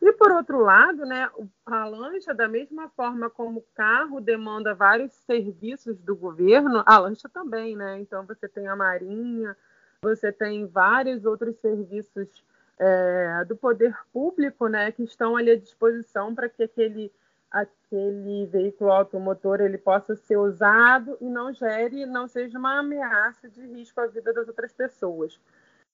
E 0.00 0.12
por 0.12 0.32
outro 0.32 0.60
lado, 0.60 1.04
né, 1.04 1.30
a 1.64 1.84
lancha, 1.86 2.32
da 2.34 2.48
mesma 2.48 2.88
forma 2.90 3.28
como 3.28 3.60
o 3.60 3.64
carro 3.74 4.20
demanda 4.20 4.74
vários 4.74 5.12
serviços 5.26 5.98
do 5.98 6.16
governo, 6.16 6.82
a 6.84 6.98
lancha 6.98 7.28
também, 7.28 7.76
né? 7.76 8.00
Então 8.00 8.26
você 8.26 8.46
tem 8.48 8.66
a 8.66 8.76
marinha, 8.76 9.56
você 10.02 10.30
tem 10.30 10.66
vários 10.66 11.24
outros 11.24 11.56
serviços 11.56 12.44
é, 12.78 13.44
do 13.46 13.56
poder 13.56 13.96
público, 14.12 14.68
né, 14.68 14.90
que 14.92 15.02
estão 15.04 15.36
ali 15.36 15.52
à 15.52 15.56
disposição 15.56 16.34
para 16.34 16.48
que 16.48 16.62
aquele 16.62 17.10
aquele 17.54 18.46
veículo 18.46 18.90
automotor 18.90 19.60
ele 19.60 19.78
possa 19.78 20.16
ser 20.16 20.36
usado 20.36 21.16
e 21.20 21.24
não 21.26 21.52
gere, 21.52 22.04
não 22.04 22.26
seja 22.26 22.58
uma 22.58 22.80
ameaça 22.80 23.48
de 23.48 23.64
risco 23.64 24.00
à 24.00 24.08
vida 24.08 24.32
das 24.32 24.48
outras 24.48 24.72
pessoas. 24.72 25.38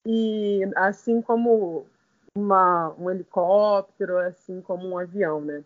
E 0.06 0.62
assim 0.74 1.20
como 1.20 1.86
uma, 2.34 2.94
um 2.98 3.10
helicóptero, 3.10 4.16
assim 4.16 4.62
como 4.62 4.88
um 4.88 4.96
avião, 4.96 5.42
né? 5.42 5.62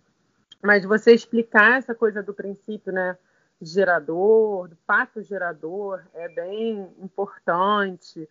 Mas 0.61 0.85
você 0.85 1.13
explicar 1.13 1.79
essa 1.79 1.95
coisa 1.95 2.23
do 2.23 2.35
princípio, 2.35 2.93
né, 2.93 3.17
gerador, 3.63 4.69
do 4.69 4.77
pato 4.85 5.23
gerador, 5.23 6.03
é 6.13 6.29
bem 6.29 6.91
importante. 7.01 8.29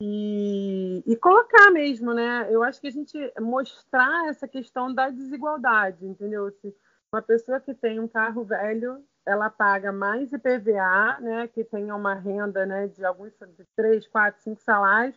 E, 0.00 1.02
e, 1.06 1.16
colocar 1.16 1.70
mesmo, 1.70 2.12
né? 2.12 2.48
Eu 2.50 2.62
acho 2.62 2.80
que 2.80 2.88
a 2.88 2.92
gente 2.92 3.16
mostrar 3.40 4.28
essa 4.28 4.46
questão 4.46 4.92
da 4.92 5.08
desigualdade, 5.08 6.04
entendeu? 6.04 6.50
Se, 6.50 6.74
uma 7.16 7.22
pessoa 7.22 7.58
que 7.58 7.72
tem 7.72 7.98
um 7.98 8.06
carro 8.06 8.44
velho, 8.44 9.02
ela 9.24 9.48
paga 9.48 9.90
mais 9.90 10.30
IPVA, 10.32 11.18
né, 11.20 11.48
que 11.48 11.64
tenha 11.64 11.96
uma 11.96 12.12
renda 12.12 12.66
né, 12.66 12.88
de 12.88 13.02
alguns 13.06 13.32
de 13.56 13.64
3, 13.74 14.06
4, 14.06 14.42
5 14.42 14.60
salários, 14.60 15.16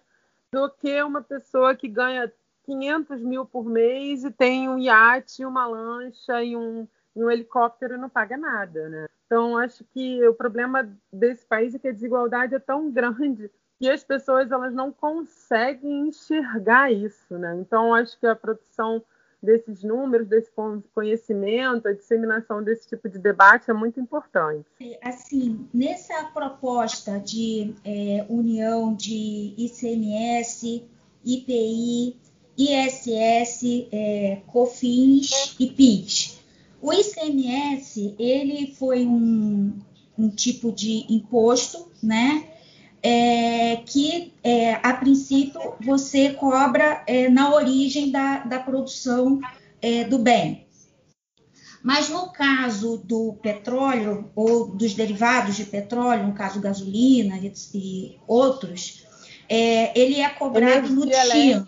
do 0.50 0.70
que 0.70 1.04
uma 1.04 1.22
pessoa 1.22 1.76
que 1.76 1.90
ganha 1.90 2.32
500 2.64 3.22
mil 3.22 3.46
por 3.46 3.66
mês 3.66 4.24
e 4.24 4.32
tem 4.32 4.70
um 4.70 4.80
iate, 4.80 5.44
uma 5.44 5.68
lancha 5.68 6.42
e 6.42 6.56
um, 6.56 6.88
um 7.14 7.30
helicóptero 7.30 7.96
e 7.96 7.98
não 7.98 8.10
paga 8.10 8.38
nada. 8.38 8.88
Né? 8.88 9.08
Então, 9.26 9.58
acho 9.58 9.84
que 9.84 10.26
o 10.26 10.34
problema 10.34 10.90
desse 11.12 11.46
país 11.46 11.76
é 11.76 11.80
que 11.80 11.90
a 11.90 11.94
desigualdade 11.94 12.56
é 12.56 12.60
tão 12.60 12.90
grande 12.90 13.52
que 13.78 13.90
as 13.90 14.04
pessoas 14.06 14.52
elas 14.52 14.74
não 14.74 14.92
conseguem 14.92 16.08
enxergar 16.08 16.92
isso. 16.92 17.38
Né? 17.38 17.58
Então, 17.58 17.94
acho 17.94 18.18
que 18.18 18.26
a 18.26 18.36
produção 18.36 19.04
desses 19.42 19.84
números, 19.84 20.28
desse 20.28 20.52
conhecimento, 20.94 21.88
a 21.88 21.94
disseminação 21.94 22.62
desse 22.62 22.88
tipo 22.88 23.08
de 23.08 23.18
debate 23.18 23.72
é 23.72 23.74
muito 23.74 24.00
importante. 24.00 24.66
Assim, 25.02 25.68
nessa 25.74 26.26
proposta 26.34 27.18
de 27.20 27.74
é, 27.86 28.26
união 28.30 28.94
de 28.94 29.54
ICMS, 29.58 30.84
IPI, 31.26 32.18
ISS, 32.58 33.88
é, 33.92 34.42
COFINS 34.48 35.56
e 35.60 35.68
PIS, 35.68 36.40
o 36.82 36.94
ICMS 36.94 38.16
ele 38.20 38.74
foi 38.76 39.06
um, 39.06 39.78
um 40.18 40.30
tipo 40.30 40.72
de 40.72 41.06
imposto, 41.10 41.90
né? 42.02 42.59
É, 43.02 43.78
que 43.86 44.34
é, 44.44 44.74
a 44.76 44.94
princípio 44.94 45.76
você 45.80 46.32
cobra 46.32 47.04
é, 47.08 47.30
na 47.30 47.54
origem 47.54 48.12
da, 48.12 48.40
da 48.40 48.60
produção 48.60 49.40
é, 49.82 50.04
do 50.04 50.20
bem. 50.20 50.68
Mas 51.82 52.10
no 52.10 52.30
caso 52.32 52.98
do 52.98 53.34
petróleo 53.42 54.30
ou 54.36 54.68
dos 54.68 54.94
derivados 54.94 55.56
de 55.56 55.64
petróleo, 55.64 56.28
no 56.28 56.34
caso 56.34 56.60
gasolina 56.60 57.38
e, 57.38 57.54
e 57.74 58.20
outros, 58.28 59.06
é, 59.48 59.98
ele 60.00 60.20
é 60.20 60.30
cobrado 60.30 60.88
Energia 60.88 60.96
no 60.96 61.06
destino. 61.06 61.68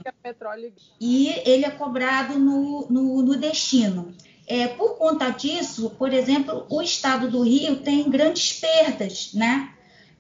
E 1.00 1.30
ele 1.46 1.66
é 1.66 1.72
cobrado 1.72 2.38
no, 2.38 2.88
no, 2.90 3.22
no 3.22 3.38
destino. 3.38 4.14
É, 4.46 4.68
por 4.68 4.98
conta 4.98 5.30
disso, 5.30 5.92
por 5.98 6.12
exemplo, 6.12 6.66
o 6.70 6.82
estado 6.82 7.30
do 7.30 7.42
Rio 7.42 7.78
tem 7.78 8.10
grandes 8.10 8.60
perdas, 8.60 9.32
né? 9.34 9.74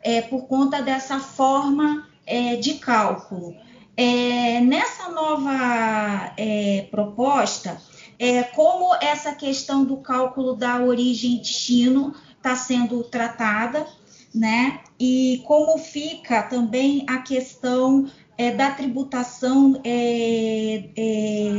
É, 0.04 0.22
por 0.22 0.48
conta 0.48 0.82
dessa 0.82 1.20
forma 1.20 2.08
é, 2.26 2.56
de 2.56 2.76
cálculo. 2.76 3.56
É, 3.96 4.62
nessa 4.62 5.10
nova 5.10 6.34
é, 6.38 6.88
proposta, 6.90 7.80
é, 8.18 8.44
como 8.44 8.96
essa 9.02 9.34
questão 9.34 9.84
do 9.84 9.98
cálculo 9.98 10.56
da 10.56 10.82
origem 10.82 11.38
destino 11.38 12.16
está 12.38 12.56
sendo 12.56 13.04
tratada, 13.04 13.86
né? 14.34 14.80
E 15.00 15.44
como 15.46 15.78
fica 15.78 16.42
também 16.44 17.04
a 17.08 17.18
questão 17.18 18.10
é, 18.38 18.52
da 18.52 18.72
tributação 18.72 19.74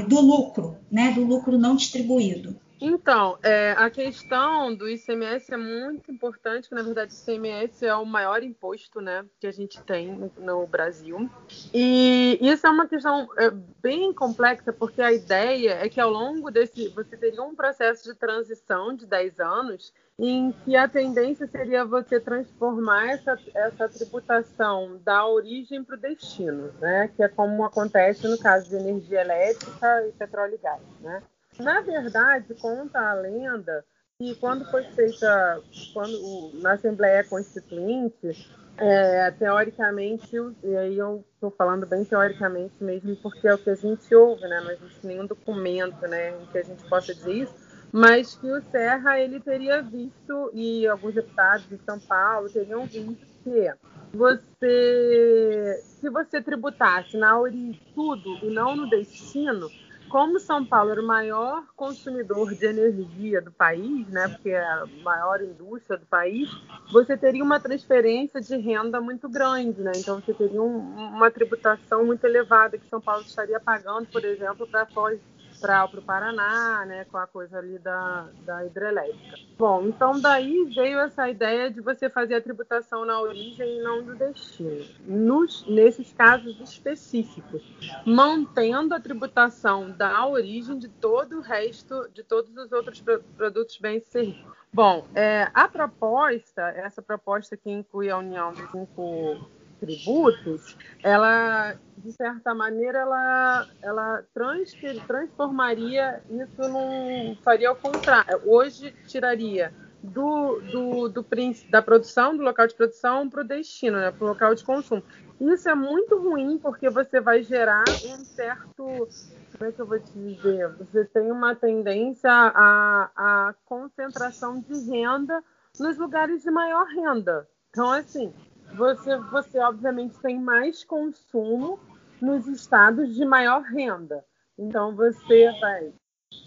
do 0.08 0.20
lucro, 0.20 0.78
né, 0.90 1.12
do 1.12 1.24
lucro 1.24 1.58
não 1.58 1.76
distribuído. 1.76 2.58
Então, 2.84 3.38
é, 3.44 3.76
a 3.78 3.88
questão 3.88 4.74
do 4.74 4.88
ICMS 4.88 5.54
é 5.54 5.56
muito 5.56 6.10
importante, 6.10 6.68
que 6.68 6.74
na 6.74 6.82
verdade 6.82 7.14
o 7.14 7.16
ICMS 7.16 7.86
é 7.86 7.94
o 7.94 8.04
maior 8.04 8.42
imposto 8.42 9.00
né, 9.00 9.24
que 9.38 9.46
a 9.46 9.52
gente 9.52 9.80
tem 9.82 10.12
no, 10.12 10.32
no 10.36 10.66
Brasil. 10.66 11.30
E 11.72 12.36
isso 12.42 12.66
é 12.66 12.70
uma 12.70 12.88
questão 12.88 13.28
é, 13.38 13.52
bem 13.80 14.12
complexa, 14.12 14.72
porque 14.72 15.00
a 15.00 15.12
ideia 15.12 15.74
é 15.74 15.88
que 15.88 16.00
ao 16.00 16.10
longo 16.10 16.50
desse. 16.50 16.88
Você 16.88 17.16
teria 17.16 17.42
um 17.44 17.54
processo 17.54 18.02
de 18.02 18.18
transição 18.18 18.96
de 18.96 19.06
10 19.06 19.38
anos 19.38 19.94
em 20.18 20.50
que 20.64 20.74
a 20.74 20.88
tendência 20.88 21.46
seria 21.46 21.84
você 21.84 22.18
transformar 22.18 23.12
essa, 23.12 23.38
essa 23.54 23.88
tributação 23.88 25.00
da 25.04 25.24
origem 25.24 25.84
para 25.84 25.96
o 25.96 26.00
destino, 26.00 26.72
né? 26.80 27.10
que 27.14 27.22
é 27.22 27.28
como 27.28 27.64
acontece 27.64 28.26
no 28.26 28.38
caso 28.38 28.68
de 28.68 28.74
energia 28.74 29.20
elétrica 29.20 30.06
e 30.08 30.12
petróleo 30.12 30.54
e 30.54 30.58
gás. 30.58 30.82
Né? 31.00 31.22
Na 31.58 31.80
verdade, 31.80 32.54
conta 32.54 32.98
a 32.98 33.14
lenda 33.14 33.84
que 34.18 34.34
quando 34.36 34.64
foi 34.70 34.84
feita, 34.84 35.60
quando, 35.92 36.52
na 36.62 36.72
Assembleia 36.72 37.24
Constituinte, 37.24 38.46
é, 38.78 39.30
teoricamente, 39.32 40.30
e 40.62 40.76
aí 40.76 40.96
eu 40.96 41.24
estou 41.34 41.50
falando 41.50 41.86
bem 41.86 42.04
teoricamente 42.04 42.74
mesmo, 42.80 43.16
porque 43.16 43.46
é 43.46 43.54
o 43.54 43.58
que 43.58 43.70
a 43.70 43.74
gente 43.74 44.14
ouve, 44.14 44.42
né? 44.42 44.60
não 44.60 44.70
existe 44.70 45.06
nenhum 45.06 45.26
documento 45.26 46.00
né, 46.06 46.30
em 46.30 46.46
que 46.46 46.58
a 46.58 46.62
gente 46.62 46.82
possa 46.88 47.14
dizer 47.14 47.32
isso, 47.32 47.54
mas 47.92 48.34
que 48.34 48.50
o 48.50 48.62
Serra 48.70 49.20
ele 49.20 49.38
teria 49.40 49.82
visto, 49.82 50.50
e 50.54 50.86
alguns 50.86 51.14
deputados 51.14 51.68
de 51.68 51.78
São 51.84 52.00
Paulo 52.00 52.48
teriam 52.48 52.86
visto 52.86 53.26
que 53.44 53.70
você, 54.14 55.80
se 55.82 56.08
você 56.08 56.40
tributasse 56.40 57.16
na 57.16 57.38
origem 57.38 57.80
tudo 57.94 58.38
e 58.42 58.46
não 58.46 58.76
no 58.76 58.88
destino, 58.88 59.68
como 60.12 60.38
São 60.38 60.62
Paulo 60.62 60.90
era 60.90 61.00
o 61.00 61.06
maior 61.06 61.64
consumidor 61.74 62.54
de 62.54 62.66
energia 62.66 63.40
do 63.40 63.50
país, 63.50 64.06
né, 64.08 64.28
porque 64.28 64.50
é 64.50 64.62
a 64.62 64.84
maior 65.02 65.40
indústria 65.40 65.98
do 65.98 66.04
país, 66.04 66.50
você 66.92 67.16
teria 67.16 67.42
uma 67.42 67.58
transferência 67.58 68.38
de 68.38 68.54
renda 68.58 69.00
muito 69.00 69.26
grande, 69.26 69.80
né? 69.80 69.92
Então 69.96 70.20
você 70.20 70.34
teria 70.34 70.62
um, 70.62 70.76
uma 71.16 71.30
tributação 71.30 72.04
muito 72.04 72.24
elevada 72.24 72.76
que 72.76 72.86
São 72.90 73.00
Paulo 73.00 73.22
estaria 73.22 73.58
pagando, 73.58 74.06
por 74.08 74.22
exemplo, 74.22 74.66
para 74.66 74.84
Foz 74.84 75.18
para 75.62 75.84
o 75.84 76.02
Paraná, 76.02 76.84
né, 76.84 77.06
com 77.10 77.16
a 77.16 77.26
coisa 77.26 77.58
ali 77.58 77.78
da, 77.78 78.28
da 78.44 78.66
hidrelétrica. 78.66 79.36
Bom, 79.56 79.86
então 79.86 80.20
daí 80.20 80.64
veio 80.74 80.98
essa 80.98 81.28
ideia 81.28 81.70
de 81.70 81.80
você 81.80 82.10
fazer 82.10 82.34
a 82.34 82.40
tributação 82.40 83.04
na 83.04 83.20
origem 83.20 83.78
e 83.78 83.82
não 83.82 84.02
no 84.02 84.16
destino, 84.16 84.84
nos, 85.06 85.64
nesses 85.68 86.12
casos 86.12 86.60
específicos, 86.60 87.62
mantendo 88.04 88.94
a 88.94 89.00
tributação 89.00 89.90
da 89.92 90.26
origem 90.26 90.78
de 90.78 90.88
todo 90.88 91.38
o 91.38 91.40
resto, 91.40 92.08
de 92.12 92.24
todos 92.24 92.54
os 92.56 92.72
outros 92.72 93.02
produtos 93.36 93.78
bem 93.78 94.00
servidos. 94.00 94.52
Bom, 94.72 95.06
é, 95.14 95.48
a 95.54 95.68
proposta, 95.68 96.62
essa 96.70 97.00
proposta 97.00 97.56
que 97.56 97.70
inclui 97.70 98.10
a 98.10 98.18
união 98.18 98.52
dos 98.52 98.70
cinco 98.70 99.38
tributos, 99.82 100.76
ela, 101.02 101.76
de 101.96 102.12
certa 102.12 102.54
maneira, 102.54 103.00
ela, 103.00 103.68
ela 103.82 104.22
transfer, 104.32 105.00
transformaria 105.04 106.22
isso 106.30 106.68
num. 106.68 107.36
faria 107.42 107.72
o 107.72 107.76
contrário. 107.76 108.40
Hoje 108.44 108.94
tiraria 109.04 109.74
do, 110.00 110.60
do, 110.60 111.08
do, 111.08 111.26
da 111.68 111.82
produção, 111.82 112.36
do 112.36 112.44
local 112.44 112.68
de 112.68 112.76
produção, 112.76 113.28
para 113.28 113.40
o 113.40 113.44
destino, 113.44 113.98
né, 113.98 114.12
para 114.12 114.24
o 114.24 114.28
local 114.28 114.54
de 114.54 114.62
consumo. 114.64 115.02
Isso 115.40 115.68
é 115.68 115.74
muito 115.74 116.16
ruim 116.20 116.58
porque 116.58 116.88
você 116.88 117.20
vai 117.20 117.42
gerar 117.42 117.98
um 118.04 118.24
certo. 118.24 119.10
Como 119.58 119.68
é 119.68 119.72
que 119.72 119.80
eu 119.80 119.86
vou 119.86 119.98
te 120.00 120.16
dizer? 120.16 120.68
Você 120.76 121.04
tem 121.06 121.30
uma 121.30 121.54
tendência 121.56 122.30
à, 122.30 123.10
à 123.48 123.54
concentração 123.64 124.60
de 124.60 124.74
renda 124.88 125.42
nos 125.78 125.98
lugares 125.98 126.42
de 126.42 126.50
maior 126.50 126.86
renda. 126.86 127.48
Então, 127.70 127.90
assim, 127.90 128.32
você, 128.74 129.16
você 129.18 129.58
obviamente 129.58 130.18
tem 130.20 130.40
mais 130.40 130.84
consumo 130.84 131.78
nos 132.20 132.46
estados 132.46 133.14
de 133.14 133.24
maior 133.24 133.62
renda. 133.62 134.24
Então 134.58 134.94
você 134.94 135.50
vai 135.60 135.92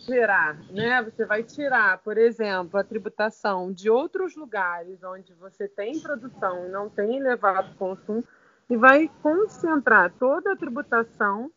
tirar, 0.05 0.57
né? 0.71 1.03
Você 1.03 1.25
vai 1.25 1.43
tirar, 1.43 1.99
por 1.99 2.17
exemplo, 2.17 2.79
a 2.79 2.83
tributação 2.83 3.71
de 3.71 3.89
outros 3.89 4.35
lugares 4.35 5.03
onde 5.03 5.33
você 5.33 5.67
tem 5.67 5.99
produção 5.99 6.65
e 6.65 6.69
não 6.69 6.89
tem 6.89 7.17
elevado 7.17 7.75
consumo 7.75 8.23
e 8.69 8.75
vai 8.75 9.09
concentrar 9.21 10.11
toda 10.17 10.53
a 10.53 10.55
tributação 10.55 11.51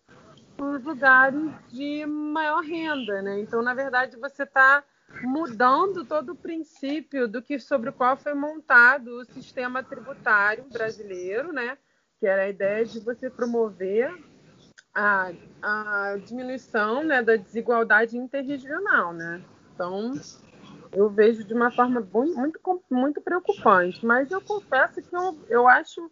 nos 0.59 0.85
lugares 0.85 1.50
de 1.68 2.04
maior 2.04 2.62
renda, 2.62 3.22
né? 3.22 3.40
Então, 3.40 3.62
na 3.62 3.72
verdade, 3.72 4.16
você 4.16 4.42
está 4.42 4.83
mudando 5.22 6.04
todo 6.04 6.33
o 6.33 6.37
princípio 6.37 7.28
do 7.28 7.42
que 7.42 7.59
sobre 7.59 7.90
o 7.90 7.92
qual 7.92 8.16
foi 8.16 8.35
montado 8.35 9.09
o 9.09 9.24
sistema 9.24 9.83
tributário 9.83 10.64
brasileiro, 10.70 11.52
né? 11.52 11.76
Que 12.18 12.26
era 12.26 12.42
a 12.42 12.48
ideia 12.48 12.85
de 12.85 13.00
você 13.00 13.31
promover 13.31 14.12
a, 14.94 15.31
a 15.62 16.16
diminuição 16.24 17.04
né, 17.04 17.22
da 17.22 17.37
desigualdade 17.37 18.16
interregional, 18.16 19.12
né? 19.12 19.42
Então, 19.74 20.12
eu 20.92 21.09
vejo 21.09 21.44
de 21.44 21.54
uma 21.54 21.70
forma 21.70 22.00
muito, 22.00 22.61
muito 22.90 23.20
preocupante. 23.20 24.04
Mas 24.04 24.31
eu 24.31 24.40
confesso 24.40 25.00
que 25.00 25.14
eu, 25.14 25.38
eu 25.48 25.68
acho 25.68 26.11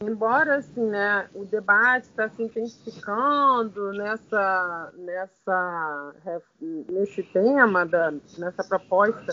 embora 0.00 0.56
assim, 0.56 0.84
né, 0.84 1.28
o 1.34 1.44
debate 1.44 2.04
está 2.04 2.28
se 2.28 2.42
intensificando 2.42 3.92
nessa, 3.92 4.92
nessa, 4.98 6.14
nesse 6.88 7.22
tema, 7.22 7.84
da, 7.86 8.12
nessa 8.38 8.64
proposta 8.64 9.32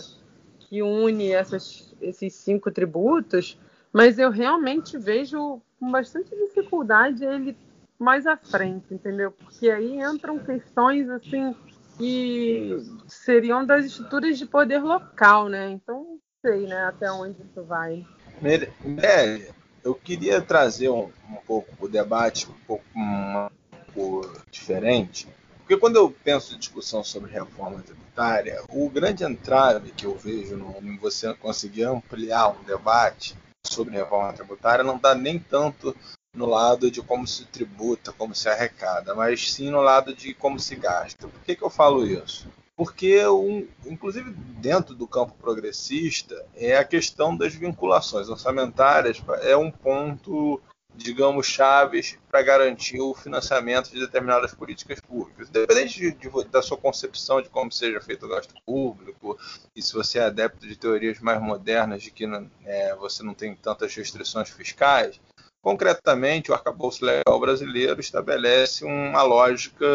que 0.58 0.82
une 0.82 1.32
essas, 1.32 1.94
esses 2.00 2.34
cinco 2.34 2.70
tributos, 2.70 3.58
mas 3.92 4.18
eu 4.18 4.30
realmente 4.30 4.96
vejo 4.96 5.60
com 5.78 5.90
bastante 5.90 6.30
dificuldade 6.30 7.24
ele 7.24 7.56
mais 7.98 8.26
à 8.26 8.36
frente, 8.36 8.92
entendeu? 8.92 9.30
Porque 9.30 9.70
aí 9.70 10.00
entram 10.00 10.38
questões 10.38 11.08
assim 11.08 11.54
que 11.96 12.78
seriam 13.06 13.64
das 13.64 13.84
estruturas 13.84 14.38
de 14.38 14.46
poder 14.46 14.82
local, 14.82 15.48
né? 15.48 15.70
Então, 15.70 16.02
não 16.02 16.20
sei, 16.40 16.66
né, 16.66 16.84
até 16.84 17.10
onde 17.12 17.40
isso 17.42 17.62
vai. 17.62 18.04
Mirelle, 18.40 19.52
eu 19.84 19.94
queria 19.94 20.40
trazer 20.40 20.88
um, 20.88 21.10
um 21.28 21.36
pouco 21.46 21.72
o 21.80 21.88
debate 21.88 22.48
um 22.48 22.54
pouco, 22.66 22.84
um, 22.96 23.48
pouco 23.94 24.30
diferente, 24.50 25.28
porque 25.58 25.76
quando 25.76 25.96
eu 25.96 26.14
penso 26.24 26.54
em 26.54 26.58
discussão 26.58 27.02
sobre 27.04 27.30
reforma 27.30 27.82
tributária, 27.82 28.62
o 28.68 28.88
grande 28.88 29.24
entrave 29.24 29.92
que 29.92 30.06
eu 30.06 30.16
vejo 30.16 30.56
no, 30.56 30.76
em 30.82 30.96
você 30.96 31.32
conseguir 31.34 31.84
ampliar 31.84 32.48
um 32.48 32.62
debate 32.64 33.36
sobre 33.66 33.94
reforma 33.94 34.32
tributária 34.32 34.84
não 34.84 34.96
está 34.96 35.14
nem 35.14 35.38
tanto 35.38 35.96
no 36.34 36.46
lado 36.46 36.90
de 36.90 37.02
como 37.02 37.26
se 37.26 37.44
tributa, 37.44 38.12
como 38.12 38.34
se 38.34 38.48
arrecada, 38.48 39.14
mas 39.14 39.52
sim 39.52 39.70
no 39.70 39.80
lado 39.80 40.14
de 40.14 40.32
como 40.34 40.58
se 40.58 40.74
gasta. 40.76 41.28
Por 41.28 41.40
que, 41.40 41.54
que 41.54 41.62
eu 41.62 41.70
falo 41.70 42.06
isso? 42.06 42.48
Porque, 42.76 43.24
um, 43.26 43.68
inclusive 43.86 44.30
dentro 44.30 44.94
do 44.94 45.06
campo 45.06 45.34
progressista, 45.34 46.44
é 46.54 46.76
a 46.76 46.84
questão 46.84 47.36
das 47.36 47.54
vinculações 47.54 48.28
orçamentárias 48.28 49.22
é 49.42 49.56
um 49.56 49.70
ponto, 49.70 50.60
digamos, 50.94 51.46
chaves 51.46 52.18
para 52.30 52.42
garantir 52.42 53.00
o 53.00 53.14
financiamento 53.14 53.90
de 53.90 54.00
determinadas 54.00 54.54
políticas 54.54 55.00
públicas. 55.00 55.48
Independente 55.48 56.00
de, 56.00 56.12
de, 56.12 56.44
da 56.48 56.62
sua 56.62 56.78
concepção 56.78 57.42
de 57.42 57.50
como 57.50 57.70
seja 57.70 58.00
feito 58.00 58.24
o 58.24 58.28
gasto 58.28 58.54
público, 58.64 59.38
e 59.76 59.82
se 59.82 59.92
você 59.92 60.18
é 60.18 60.24
adepto 60.24 60.66
de 60.66 60.76
teorias 60.76 61.20
mais 61.20 61.40
modernas 61.42 62.02
de 62.02 62.10
que 62.10 62.24
é, 62.64 62.94
você 62.96 63.22
não 63.22 63.34
tem 63.34 63.54
tantas 63.54 63.94
restrições 63.94 64.48
fiscais, 64.48 65.20
Concretamente, 65.62 66.50
o 66.50 66.54
arcabouço 66.54 67.04
legal 67.04 67.38
brasileiro 67.38 68.00
estabelece 68.00 68.84
uma 68.84 69.22
lógica 69.22 69.86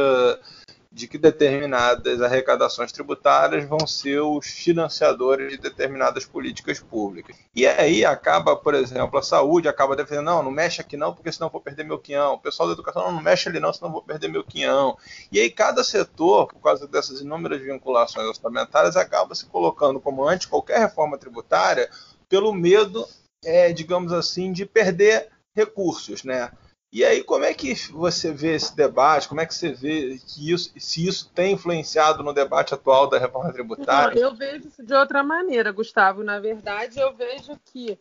de 0.98 1.08
que 1.08 1.18
determinadas 1.20 2.22
arrecadações 2.24 2.92
tributárias 2.92 3.64
vão 3.66 3.86
ser 3.86 4.20
os 4.20 4.48
financiadores 4.48 5.52
de 5.52 5.58
determinadas 5.58 6.26
políticas 6.26 6.80
públicas. 6.80 7.36
E 7.56 7.68
aí 7.68 8.04
acaba, 8.04 8.56
por 8.56 8.74
exemplo, 8.74 9.20
a 9.20 9.22
saúde 9.22 9.68
acaba 9.68 9.96
defendendo, 9.96 10.26
não, 10.26 10.44
não 10.44 10.52
mexe 10.52 10.82
aqui 10.82 10.98
não, 10.98 11.14
porque 11.14 11.32
senão 11.32 11.52
vou 11.52 11.62
perder 11.62 11.84
meu 11.84 12.00
quinhão. 12.00 12.34
O 12.34 12.40
pessoal 12.40 12.68
da 12.68 12.74
educação, 12.74 13.04
não, 13.04 13.12
não 13.12 13.22
mexe 13.22 13.48
ali 13.48 13.60
não, 13.60 13.72
senão 13.72 13.92
vou 13.92 14.02
perder 14.02 14.28
meu 14.28 14.44
quinhão. 14.44 14.98
E 15.32 15.40
aí 15.40 15.52
cada 15.52 15.84
setor, 15.84 16.48
por 16.48 16.60
causa 16.60 16.88
dessas 16.88 17.22
inúmeras 17.22 17.62
vinculações 17.62 18.28
orçamentárias, 18.28 18.98
acaba 18.98 19.36
se 19.36 19.46
colocando 19.46 20.02
como 20.02 20.28
antes 20.28 20.48
qualquer 20.48 20.80
reforma 20.80 21.16
tributária 21.16 21.92
pelo 22.28 22.52
medo, 22.52 23.08
é, 23.46 23.72
digamos 23.72 24.12
assim, 24.12 24.52
de 24.52 24.66
perder 24.66 25.30
recursos, 25.56 26.24
né? 26.24 26.52
E 26.98 27.06
aí, 27.06 27.24
como 27.24 27.46
é 27.46 27.54
que 27.54 27.76
você 27.92 28.34
vê 28.34 28.56
esse 28.56 28.76
debate? 28.76 29.30
Como 29.30 29.40
é 29.40 29.46
que 29.46 29.54
você 29.54 29.72
vê 29.72 30.20
que 30.26 30.52
isso, 30.52 30.74
se 30.80 31.08
isso 31.08 31.30
tem 31.30 31.54
influenciado 31.54 32.24
no 32.24 32.34
debate 32.34 32.74
atual 32.74 33.08
da 33.08 33.20
reforma 33.20 33.54
tributária? 33.54 34.20
eu 34.20 34.34
vejo 34.34 34.68
isso 34.68 34.82
de 34.82 34.96
outra 34.96 35.22
maneira, 35.22 35.72
Gustavo. 35.72 36.24
Na 36.24 36.40
verdade, 36.40 37.00
eu 37.00 37.14
vejo 37.14 37.56
que 37.66 38.00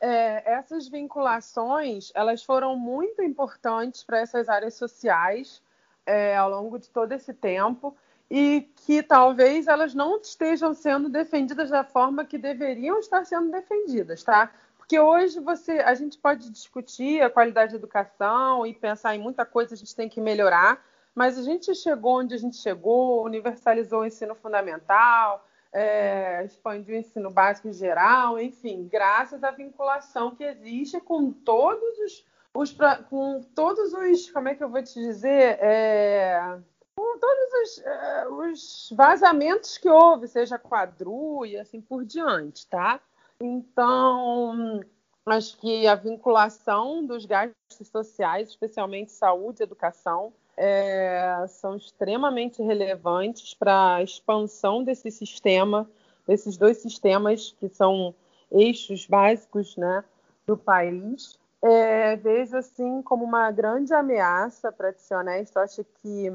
é, 0.00 0.50
essas 0.50 0.88
vinculações 0.88 2.10
elas 2.14 2.42
foram 2.42 2.74
muito 2.74 3.20
importantes 3.20 4.02
para 4.02 4.18
essas 4.18 4.48
áreas 4.48 4.72
sociais 4.72 5.60
é, 6.06 6.34
ao 6.34 6.48
longo 6.48 6.78
de 6.78 6.88
todo 6.88 7.12
esse 7.12 7.34
tempo 7.34 7.94
e 8.30 8.66
que 8.86 9.02
talvez 9.02 9.66
elas 9.66 9.92
não 9.92 10.18
estejam 10.22 10.72
sendo 10.72 11.10
defendidas 11.10 11.68
da 11.68 11.84
forma 11.84 12.24
que 12.24 12.38
deveriam 12.38 12.98
estar 12.98 13.26
sendo 13.26 13.50
defendidas, 13.50 14.22
tá? 14.22 14.50
Porque 14.88 14.98
hoje 14.98 15.38
você, 15.38 15.80
a 15.80 15.92
gente 15.92 16.16
pode 16.16 16.48
discutir 16.48 17.20
a 17.20 17.28
qualidade 17.28 17.72
da 17.72 17.76
educação 17.76 18.64
e 18.64 18.72
pensar 18.72 19.14
em 19.14 19.18
muita 19.18 19.44
coisa 19.44 19.74
a 19.74 19.76
gente 19.76 19.94
tem 19.94 20.08
que 20.08 20.18
melhorar, 20.18 20.82
mas 21.14 21.36
a 21.36 21.42
gente 21.42 21.74
chegou 21.74 22.20
onde 22.20 22.34
a 22.34 22.38
gente 22.38 22.56
chegou, 22.56 23.22
universalizou 23.22 24.00
o 24.00 24.06
ensino 24.06 24.34
fundamental, 24.34 25.46
é, 25.70 26.42
expandiu 26.42 26.96
o 26.96 26.98
ensino 26.98 27.30
básico 27.30 27.68
em 27.68 27.72
geral, 27.74 28.40
enfim, 28.40 28.88
graças 28.90 29.44
à 29.44 29.50
vinculação 29.50 30.34
que 30.34 30.42
existe 30.42 30.98
com 31.02 31.32
todos 31.32 31.98
os, 31.98 32.24
os 32.54 32.76
com 33.10 33.42
todos 33.54 33.92
os, 33.92 34.30
como 34.30 34.48
é 34.48 34.54
que 34.54 34.64
eu 34.64 34.70
vou 34.70 34.82
te 34.82 34.94
dizer, 34.94 35.58
é, 35.60 36.58
com 36.96 37.18
todos 37.18 37.52
os, 37.62 37.78
é, 37.84 38.28
os, 38.28 38.88
vazamentos 38.96 39.76
que 39.76 39.90
houve, 39.90 40.26
seja 40.26 40.58
quadru 40.58 41.44
e 41.44 41.58
assim 41.58 41.78
por 41.78 42.06
diante, 42.06 42.66
tá? 42.66 42.98
Então, 43.40 44.80
acho 45.26 45.56
que 45.58 45.86
a 45.86 45.94
vinculação 45.94 47.04
dos 47.06 47.24
gastos 47.24 47.88
sociais, 47.88 48.48
especialmente 48.48 49.12
saúde 49.12 49.62
e 49.62 49.64
educação, 49.64 50.32
é, 50.56 51.44
são 51.48 51.76
extremamente 51.76 52.60
relevantes 52.62 53.54
para 53.54 53.96
a 53.96 54.02
expansão 54.02 54.82
desse 54.82 55.10
sistema, 55.10 55.88
desses 56.26 56.56
dois 56.56 56.78
sistemas 56.78 57.54
que 57.60 57.68
são 57.68 58.12
eixos 58.50 59.06
básicos 59.06 59.76
né, 59.76 60.04
do 60.44 60.56
país. 60.56 61.38
É, 61.62 62.16
vejo 62.16 62.56
assim 62.56 63.02
como 63.02 63.24
uma 63.24 63.50
grande 63.52 63.94
ameaça, 63.94 64.72
para 64.72 64.92
ser 64.94 65.14
honesto, 65.14 65.58
acho 65.58 65.84
que 66.02 66.28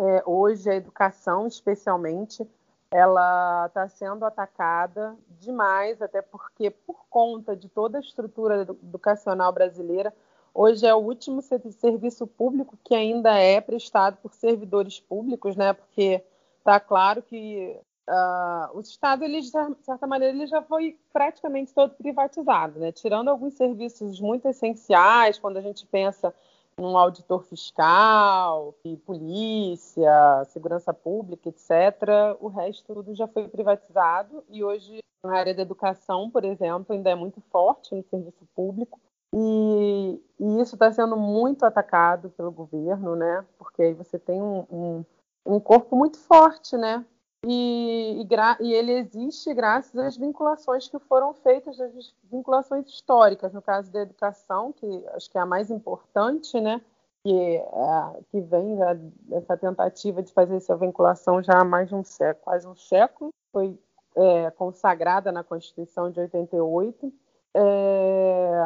é, 0.00 0.22
hoje 0.26 0.68
a 0.70 0.74
educação, 0.74 1.46
especialmente, 1.46 2.48
ela 2.90 3.66
está 3.66 3.88
sendo 3.88 4.24
atacada 4.24 5.14
demais, 5.40 6.00
até 6.00 6.22
porque, 6.22 6.70
por 6.70 7.04
conta 7.10 7.54
de 7.54 7.68
toda 7.68 7.98
a 7.98 8.00
estrutura 8.00 8.62
educacional 8.62 9.52
brasileira, 9.52 10.14
hoje 10.54 10.86
é 10.86 10.94
o 10.94 10.98
último 10.98 11.42
serviço 11.42 12.26
público 12.26 12.78
que 12.82 12.94
ainda 12.94 13.34
é 13.34 13.60
prestado 13.60 14.16
por 14.16 14.32
servidores 14.32 14.98
públicos, 15.00 15.54
né? 15.54 15.72
Porque 15.72 16.22
está 16.58 16.80
claro 16.80 17.22
que 17.22 17.78
uh, 18.08 18.76
o 18.76 18.80
Estado, 18.80 19.24
ele, 19.24 19.40
de 19.40 19.50
certa 19.82 20.06
maneira, 20.06 20.34
ele 20.34 20.46
já 20.46 20.62
foi 20.62 20.98
praticamente 21.12 21.74
todo 21.74 21.94
privatizado, 21.94 22.80
né? 22.80 22.90
Tirando 22.90 23.28
alguns 23.28 23.54
serviços 23.54 24.18
muito 24.18 24.48
essenciais, 24.48 25.38
quando 25.38 25.58
a 25.58 25.62
gente 25.62 25.86
pensa 25.86 26.34
um 26.78 26.96
auditor 26.96 27.42
fiscal, 27.44 28.74
polícia, 29.04 30.44
segurança 30.46 30.94
pública, 30.94 31.48
etc. 31.48 32.36
O 32.40 32.48
resto 32.48 32.94
tudo 32.94 33.14
já 33.14 33.26
foi 33.26 33.48
privatizado 33.48 34.44
e 34.48 34.62
hoje 34.62 35.00
a 35.22 35.30
área 35.30 35.54
da 35.54 35.62
educação, 35.62 36.30
por 36.30 36.44
exemplo, 36.44 36.94
ainda 36.94 37.10
é 37.10 37.14
muito 37.14 37.40
forte 37.50 37.94
no 37.94 38.04
serviço 38.04 38.46
público. 38.54 39.00
E, 39.34 40.22
e 40.40 40.60
isso 40.60 40.74
está 40.74 40.90
sendo 40.90 41.16
muito 41.16 41.64
atacado 41.66 42.30
pelo 42.30 42.50
governo, 42.50 43.14
né? 43.14 43.44
Porque 43.58 43.82
aí 43.82 43.94
você 43.94 44.18
tem 44.18 44.40
um, 44.40 44.64
um, 44.70 45.04
um 45.44 45.60
corpo 45.60 45.96
muito 45.96 46.18
forte, 46.18 46.76
né? 46.76 47.04
E, 47.46 48.22
e, 48.22 48.64
e, 48.64 48.72
ele 48.72 48.92
existe 48.92 49.54
graças 49.54 49.96
às 49.96 50.16
vinculações 50.16 50.88
que 50.88 50.98
foram 50.98 51.32
feitas, 51.32 51.80
as 51.80 52.12
vinculações 52.24 52.86
históricas, 52.88 53.52
no 53.52 53.62
caso 53.62 53.92
da 53.92 54.00
educação, 54.00 54.72
que 54.72 55.04
acho 55.14 55.30
que 55.30 55.38
é 55.38 55.40
a 55.40 55.46
mais 55.46 55.70
importante, 55.70 56.60
né? 56.60 56.80
Que, 57.22 57.32
é, 57.32 58.22
que 58.30 58.40
vem 58.40 58.76
dessa 59.22 59.56
tentativa 59.56 60.22
de 60.22 60.32
fazer 60.32 60.56
essa 60.56 60.76
vinculação 60.76 61.42
já 61.42 61.60
há 61.60 61.64
mais 61.64 61.88
de 61.88 61.94
um 61.94 62.02
século, 62.02 62.44
quase 62.44 62.66
um 62.66 62.74
século, 62.74 63.30
foi 63.52 63.78
é, 64.16 64.50
consagrada 64.52 65.30
na 65.30 65.44
Constituição 65.44 66.10
de 66.10 66.20
88. 66.20 67.12
É, 67.54 68.62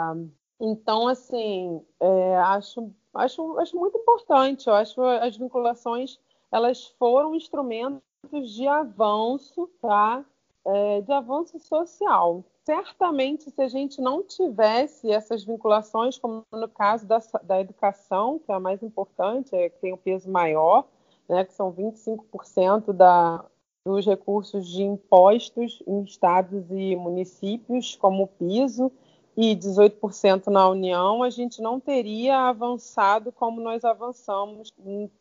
então, 0.60 1.08
assim, 1.08 1.84
é, 2.00 2.36
acho, 2.36 2.90
acho, 3.14 3.58
acho 3.58 3.76
muito 3.76 3.98
importante, 3.98 4.68
eu 4.68 4.74
acho 4.74 5.02
as 5.02 5.36
vinculações 5.36 6.18
elas 6.50 6.86
foram 6.98 7.34
instrumentos 7.34 8.11
de 8.40 8.66
avanço, 8.66 9.68
tá? 9.80 10.24
É, 10.64 11.00
de 11.00 11.12
avanço 11.12 11.58
social. 11.58 12.44
Certamente, 12.64 13.50
se 13.50 13.60
a 13.60 13.68
gente 13.68 14.00
não 14.00 14.22
tivesse 14.22 15.10
essas 15.10 15.44
vinculações, 15.44 16.16
como 16.16 16.44
no 16.52 16.68
caso 16.68 17.04
da, 17.06 17.18
da 17.42 17.60
educação, 17.60 18.38
que 18.38 18.52
é 18.52 18.54
a 18.54 18.60
mais 18.60 18.80
importante, 18.82 19.54
é, 19.54 19.68
que 19.68 19.80
tem 19.80 19.92
o 19.92 19.96
um 19.96 19.98
peso 19.98 20.30
maior, 20.30 20.86
né, 21.28 21.44
que 21.44 21.52
são 21.52 21.72
25% 21.72 22.92
da, 22.92 23.44
dos 23.84 24.06
recursos 24.06 24.68
de 24.68 24.84
impostos 24.84 25.82
em 25.86 26.04
estados 26.04 26.70
e 26.70 26.94
municípios 26.94 27.96
como 27.96 28.28
piso 28.28 28.92
e 29.36 29.56
18% 29.56 30.46
na 30.46 30.68
União, 30.68 31.22
a 31.22 31.30
gente 31.30 31.60
não 31.60 31.80
teria 31.80 32.48
avançado 32.48 33.32
como 33.32 33.60
nós 33.60 33.84
avançamos 33.84 34.70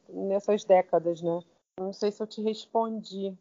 nessas 0.07 0.63
décadas, 0.63 1.21
né? 1.21 1.39
Não 1.81 1.93
sei 1.93 2.11
se 2.11 2.21
eu 2.21 2.27
te 2.27 2.41
respondi. 2.41 3.33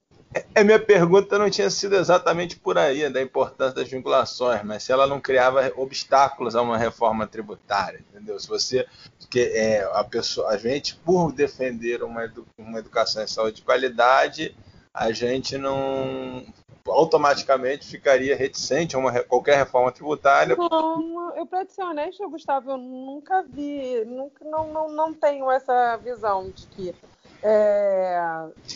É, 0.54 0.64
minha 0.64 0.78
pergunta 0.78 1.38
não 1.38 1.50
tinha 1.50 1.68
sido 1.68 1.96
exatamente 1.96 2.56
por 2.56 2.78
aí, 2.78 3.08
da 3.10 3.20
importância 3.20 3.74
das 3.74 3.88
vinculações, 3.88 4.62
mas 4.62 4.84
se 4.84 4.92
ela 4.92 5.06
não 5.06 5.20
criava 5.20 5.72
obstáculos 5.76 6.54
a 6.54 6.62
uma 6.62 6.78
reforma 6.78 7.26
tributária, 7.26 8.04
entendeu? 8.08 8.38
Se 8.38 8.48
você, 8.48 8.86
que 9.28 9.40
é, 9.40 9.82
a 9.92 10.04
pessoa, 10.04 10.48
a 10.48 10.56
gente 10.56 10.94
por 10.96 11.32
defender 11.32 12.02
uma, 12.02 12.24
edu, 12.24 12.46
uma 12.56 12.78
educação 12.78 13.22
em 13.22 13.26
saúde 13.26 13.56
de 13.56 13.62
qualidade, 13.62 14.56
a 14.94 15.12
gente 15.12 15.58
não 15.58 16.44
automaticamente 16.86 17.86
ficaria 17.86 18.36
reticente 18.36 18.96
a 18.96 18.98
uma, 18.98 19.12
qualquer 19.24 19.56
reforma 19.56 19.92
tributária. 19.92 20.56
Não, 20.56 21.36
eu 21.36 21.46
para 21.46 21.66
ser 21.66 21.82
honesto, 21.82 22.28
Gustavo, 22.30 22.70
eu 22.70 22.78
nunca 22.78 23.42
vi, 23.42 24.04
nunca, 24.04 24.44
não, 24.44 24.72
não, 24.72 24.88
não 24.88 25.12
tenho 25.12 25.50
essa 25.50 25.96
visão 25.96 26.50
de 26.50 26.66
que 26.68 26.94
é, 27.42 28.20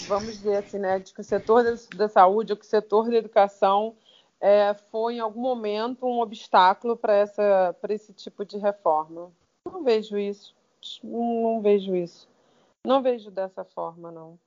vamos 0.07 0.33
dizer 0.39 0.57
assim, 0.57 0.79
né, 0.79 0.99
de 0.99 1.13
que 1.13 1.21
o 1.21 1.25
setor 1.25 1.65
da, 1.95 2.09
saúde 2.09 2.53
ou 2.53 2.59
que 2.59 2.65
o 2.65 2.69
setor 2.69 3.09
da 3.11 3.17
educação 3.17 3.95
é, 4.41 4.75
foi 4.91 5.15
em 5.15 5.21
algum 5.21 5.41
momento 5.41 6.07
um 6.07 6.21
obstáculo 6.21 6.97
para 6.97 7.15
essa 7.15 7.77
para 7.81 7.95
esse 7.95 8.13
tipo 8.13 8.45
de 8.45 8.59
reforma. 8.59 9.31
Não 9.67 9.83
vejo 9.83 10.19
isso, 10.19 10.55
não, 11.03 11.61
vejo 11.63 11.95
isso, 11.95 12.29
não 12.87 13.03
vejo 13.03 13.31
dessa 13.31 13.65
forma 13.65 14.11
não. 14.11 14.39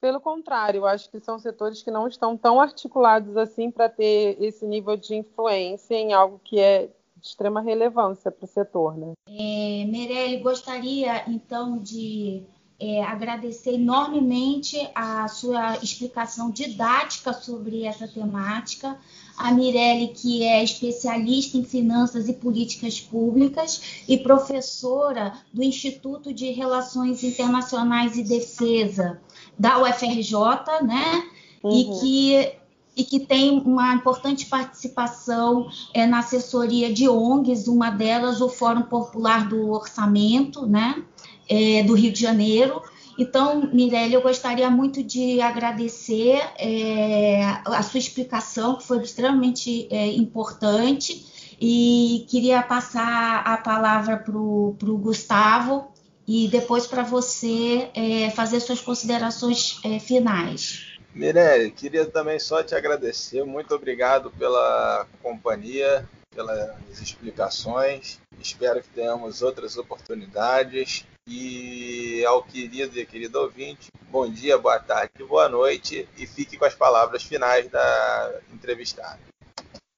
Pelo 0.00 0.20
contrário, 0.20 0.84
acho 0.84 1.08
que 1.08 1.20
são 1.20 1.38
setores 1.38 1.82
que 1.82 1.90
não 1.90 2.08
estão 2.08 2.36
tão 2.36 2.60
articulados 2.60 3.36
assim 3.36 3.70
para 3.70 3.88
ter 3.88 4.36
esse 4.42 4.66
nível 4.66 4.96
de 4.96 5.14
influência 5.14 5.94
em 5.94 6.12
algo 6.12 6.40
que 6.42 6.58
é 6.58 6.88
de 7.16 7.28
extrema 7.28 7.60
relevância 7.60 8.30
para 8.30 8.44
o 8.44 8.48
setor. 8.48 8.96
Né? 8.98 9.12
É, 9.28 9.84
Meirelli, 9.86 10.38
gostaria 10.38 11.22
então 11.30 11.78
de 11.78 12.44
é, 12.82 13.00
agradecer 13.04 13.74
enormemente 13.74 14.76
a 14.92 15.28
sua 15.28 15.76
explicação 15.76 16.50
didática 16.50 17.32
sobre 17.32 17.84
essa 17.84 18.08
temática. 18.08 18.98
A 19.38 19.52
Mirelle, 19.52 20.08
que 20.08 20.42
é 20.42 20.64
especialista 20.64 21.56
em 21.56 21.62
finanças 21.62 22.28
e 22.28 22.32
políticas 22.32 23.00
públicas 23.00 24.02
e 24.08 24.18
professora 24.18 25.32
do 25.52 25.62
Instituto 25.62 26.34
de 26.34 26.50
Relações 26.50 27.22
Internacionais 27.22 28.18
e 28.18 28.24
Defesa 28.24 29.20
da 29.56 29.80
UFRJ, 29.80 30.34
né? 30.82 31.22
Uhum. 31.62 31.70
E 31.70 32.00
que 32.00 32.62
e 32.94 33.04
que 33.04 33.20
tem 33.20 33.58
uma 33.60 33.94
importante 33.94 34.44
participação 34.44 35.66
é, 35.94 36.06
na 36.06 36.18
assessoria 36.18 36.92
de 36.92 37.08
ONGs, 37.08 37.66
uma 37.66 37.88
delas 37.88 38.42
o 38.42 38.50
Fórum 38.50 38.82
Popular 38.82 39.48
do 39.48 39.70
Orçamento, 39.70 40.66
né, 40.66 41.02
é, 41.48 41.82
do 41.82 41.94
Rio 41.94 42.12
de 42.12 42.20
Janeiro. 42.20 42.82
Então, 43.18 43.68
Mirelle, 43.72 44.14
eu 44.14 44.22
gostaria 44.22 44.70
muito 44.70 45.02
de 45.02 45.40
agradecer 45.40 46.42
é, 46.58 47.42
a 47.64 47.82
sua 47.82 47.98
explicação, 47.98 48.76
que 48.76 48.86
foi 48.86 49.02
extremamente 49.02 49.86
é, 49.90 50.06
importante, 50.12 51.26
e 51.60 52.26
queria 52.28 52.62
passar 52.62 53.42
a 53.44 53.56
palavra 53.56 54.16
para 54.16 54.36
o 54.36 54.98
Gustavo 54.98 55.92
e 56.26 56.48
depois 56.48 56.86
para 56.86 57.02
você 57.02 57.90
é, 57.94 58.30
fazer 58.30 58.60
suas 58.60 58.80
considerações 58.80 59.78
é, 59.84 59.98
finais. 59.98 60.92
Mirelle, 61.14 61.70
queria 61.70 62.06
também 62.06 62.38
só 62.38 62.62
te 62.62 62.74
agradecer. 62.74 63.44
Muito 63.44 63.74
obrigado 63.74 64.30
pela 64.30 65.06
companhia, 65.22 66.08
pelas 66.34 67.00
explicações. 67.00 68.18
Espero 68.40 68.82
que 68.82 68.88
tenhamos 68.88 69.42
outras 69.42 69.76
oportunidades. 69.76 71.04
E 71.26 72.24
ao 72.24 72.42
querido 72.42 72.98
e 72.98 73.06
querido 73.06 73.40
ouvinte, 73.40 73.90
bom 74.10 74.28
dia, 74.28 74.58
boa 74.58 74.80
tarde, 74.80 75.22
boa 75.22 75.48
noite 75.48 76.08
e 76.18 76.26
fique 76.26 76.58
com 76.58 76.64
as 76.64 76.74
palavras 76.74 77.22
finais 77.22 77.68
da 77.68 78.40
entrevistada. 78.52 79.20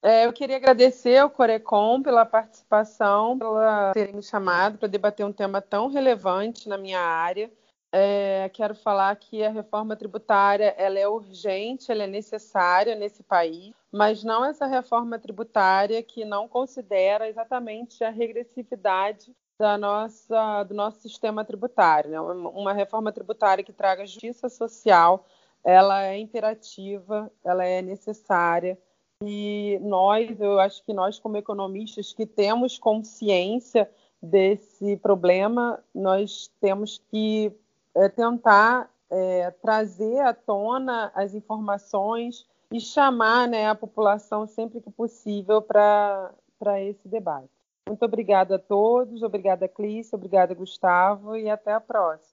É, 0.03 0.27
eu 0.27 0.33
queria 0.35 0.57
agradecer 0.57 1.17
ao 1.17 1.31
Corecon 1.31 2.03
pela 2.03 2.27
participação, 2.27 3.39
pela 3.39 3.93
terem 3.95 4.15
me 4.15 4.23
chamado 4.23 4.77
para 4.77 4.87
debater 4.87 5.25
um 5.25 5.33
tema 5.33 5.63
tão 5.63 5.89
relevante 5.89 6.69
na 6.69 6.77
minha 6.77 7.01
área. 7.01 7.51
É, 7.91 8.51
quero 8.53 8.75
falar 8.75 9.17
que 9.17 9.43
a 9.43 9.51
reforma 9.51 9.97
tributária 9.97 10.75
ela 10.77 10.99
é 10.99 11.09
urgente, 11.09 11.91
ela 11.91 12.03
é 12.03 12.07
necessária 12.07 12.95
nesse 12.95 13.23
país, 13.23 13.73
mas 13.91 14.23
não 14.23 14.45
essa 14.45 14.67
reforma 14.67 15.19
tributária 15.19 16.03
que 16.03 16.23
não 16.23 16.47
considera 16.47 17.27
exatamente 17.29 18.05
a 18.05 18.11
regressividade 18.11 19.35
da 19.59 19.79
nossa, 19.79 20.65
do 20.65 20.75
nosso 20.75 21.01
sistema 21.01 21.45
tributário. 21.45 22.11
Né? 22.11 22.21
Uma 22.21 22.73
reforma 22.73 23.13
tributária 23.13 23.65
que 23.65 23.73
traga 23.73 24.07
justiça 24.07 24.49
social, 24.49 25.27
ela 25.63 26.05
é 26.05 26.19
imperativa, 26.19 27.31
ela 27.45 27.65
é 27.65 27.81
necessária. 27.81 28.79
E 29.23 29.79
nós, 29.81 30.39
eu 30.41 30.59
acho 30.59 30.85
que 30.85 30.93
nós 30.93 31.19
como 31.19 31.37
economistas 31.37 32.13
que 32.13 32.27
temos 32.27 32.79
consciência 32.79 33.91
desse 34.21 34.97
problema, 34.97 35.83
nós 35.95 36.51
temos 36.61 36.99
que 37.11 37.53
é, 37.95 38.09
tentar 38.09 38.91
é, 39.11 39.51
trazer 39.51 40.21
à 40.21 40.35
tona 40.35 41.13
as 41.15 41.35
informações 41.35 42.47
e 42.73 42.81
chamar 42.81 43.47
né, 43.47 43.69
a 43.69 43.75
população 43.75 44.47
sempre 44.47 44.81
que 44.81 44.91
possível 44.91 45.63
para 45.63 46.35
esse 46.81 47.07
debate. 47.07 47.64
Muito 47.87 48.03
obrigada 48.03 48.57
a 48.57 48.59
todos, 48.59 49.23
obrigada 49.23 49.69
Clícia, 49.69 50.17
obrigada 50.17 50.55
Gustavo 50.55 51.37
e 51.37 51.51
até 51.51 51.75
a 51.75 51.81
próxima. 51.81 52.33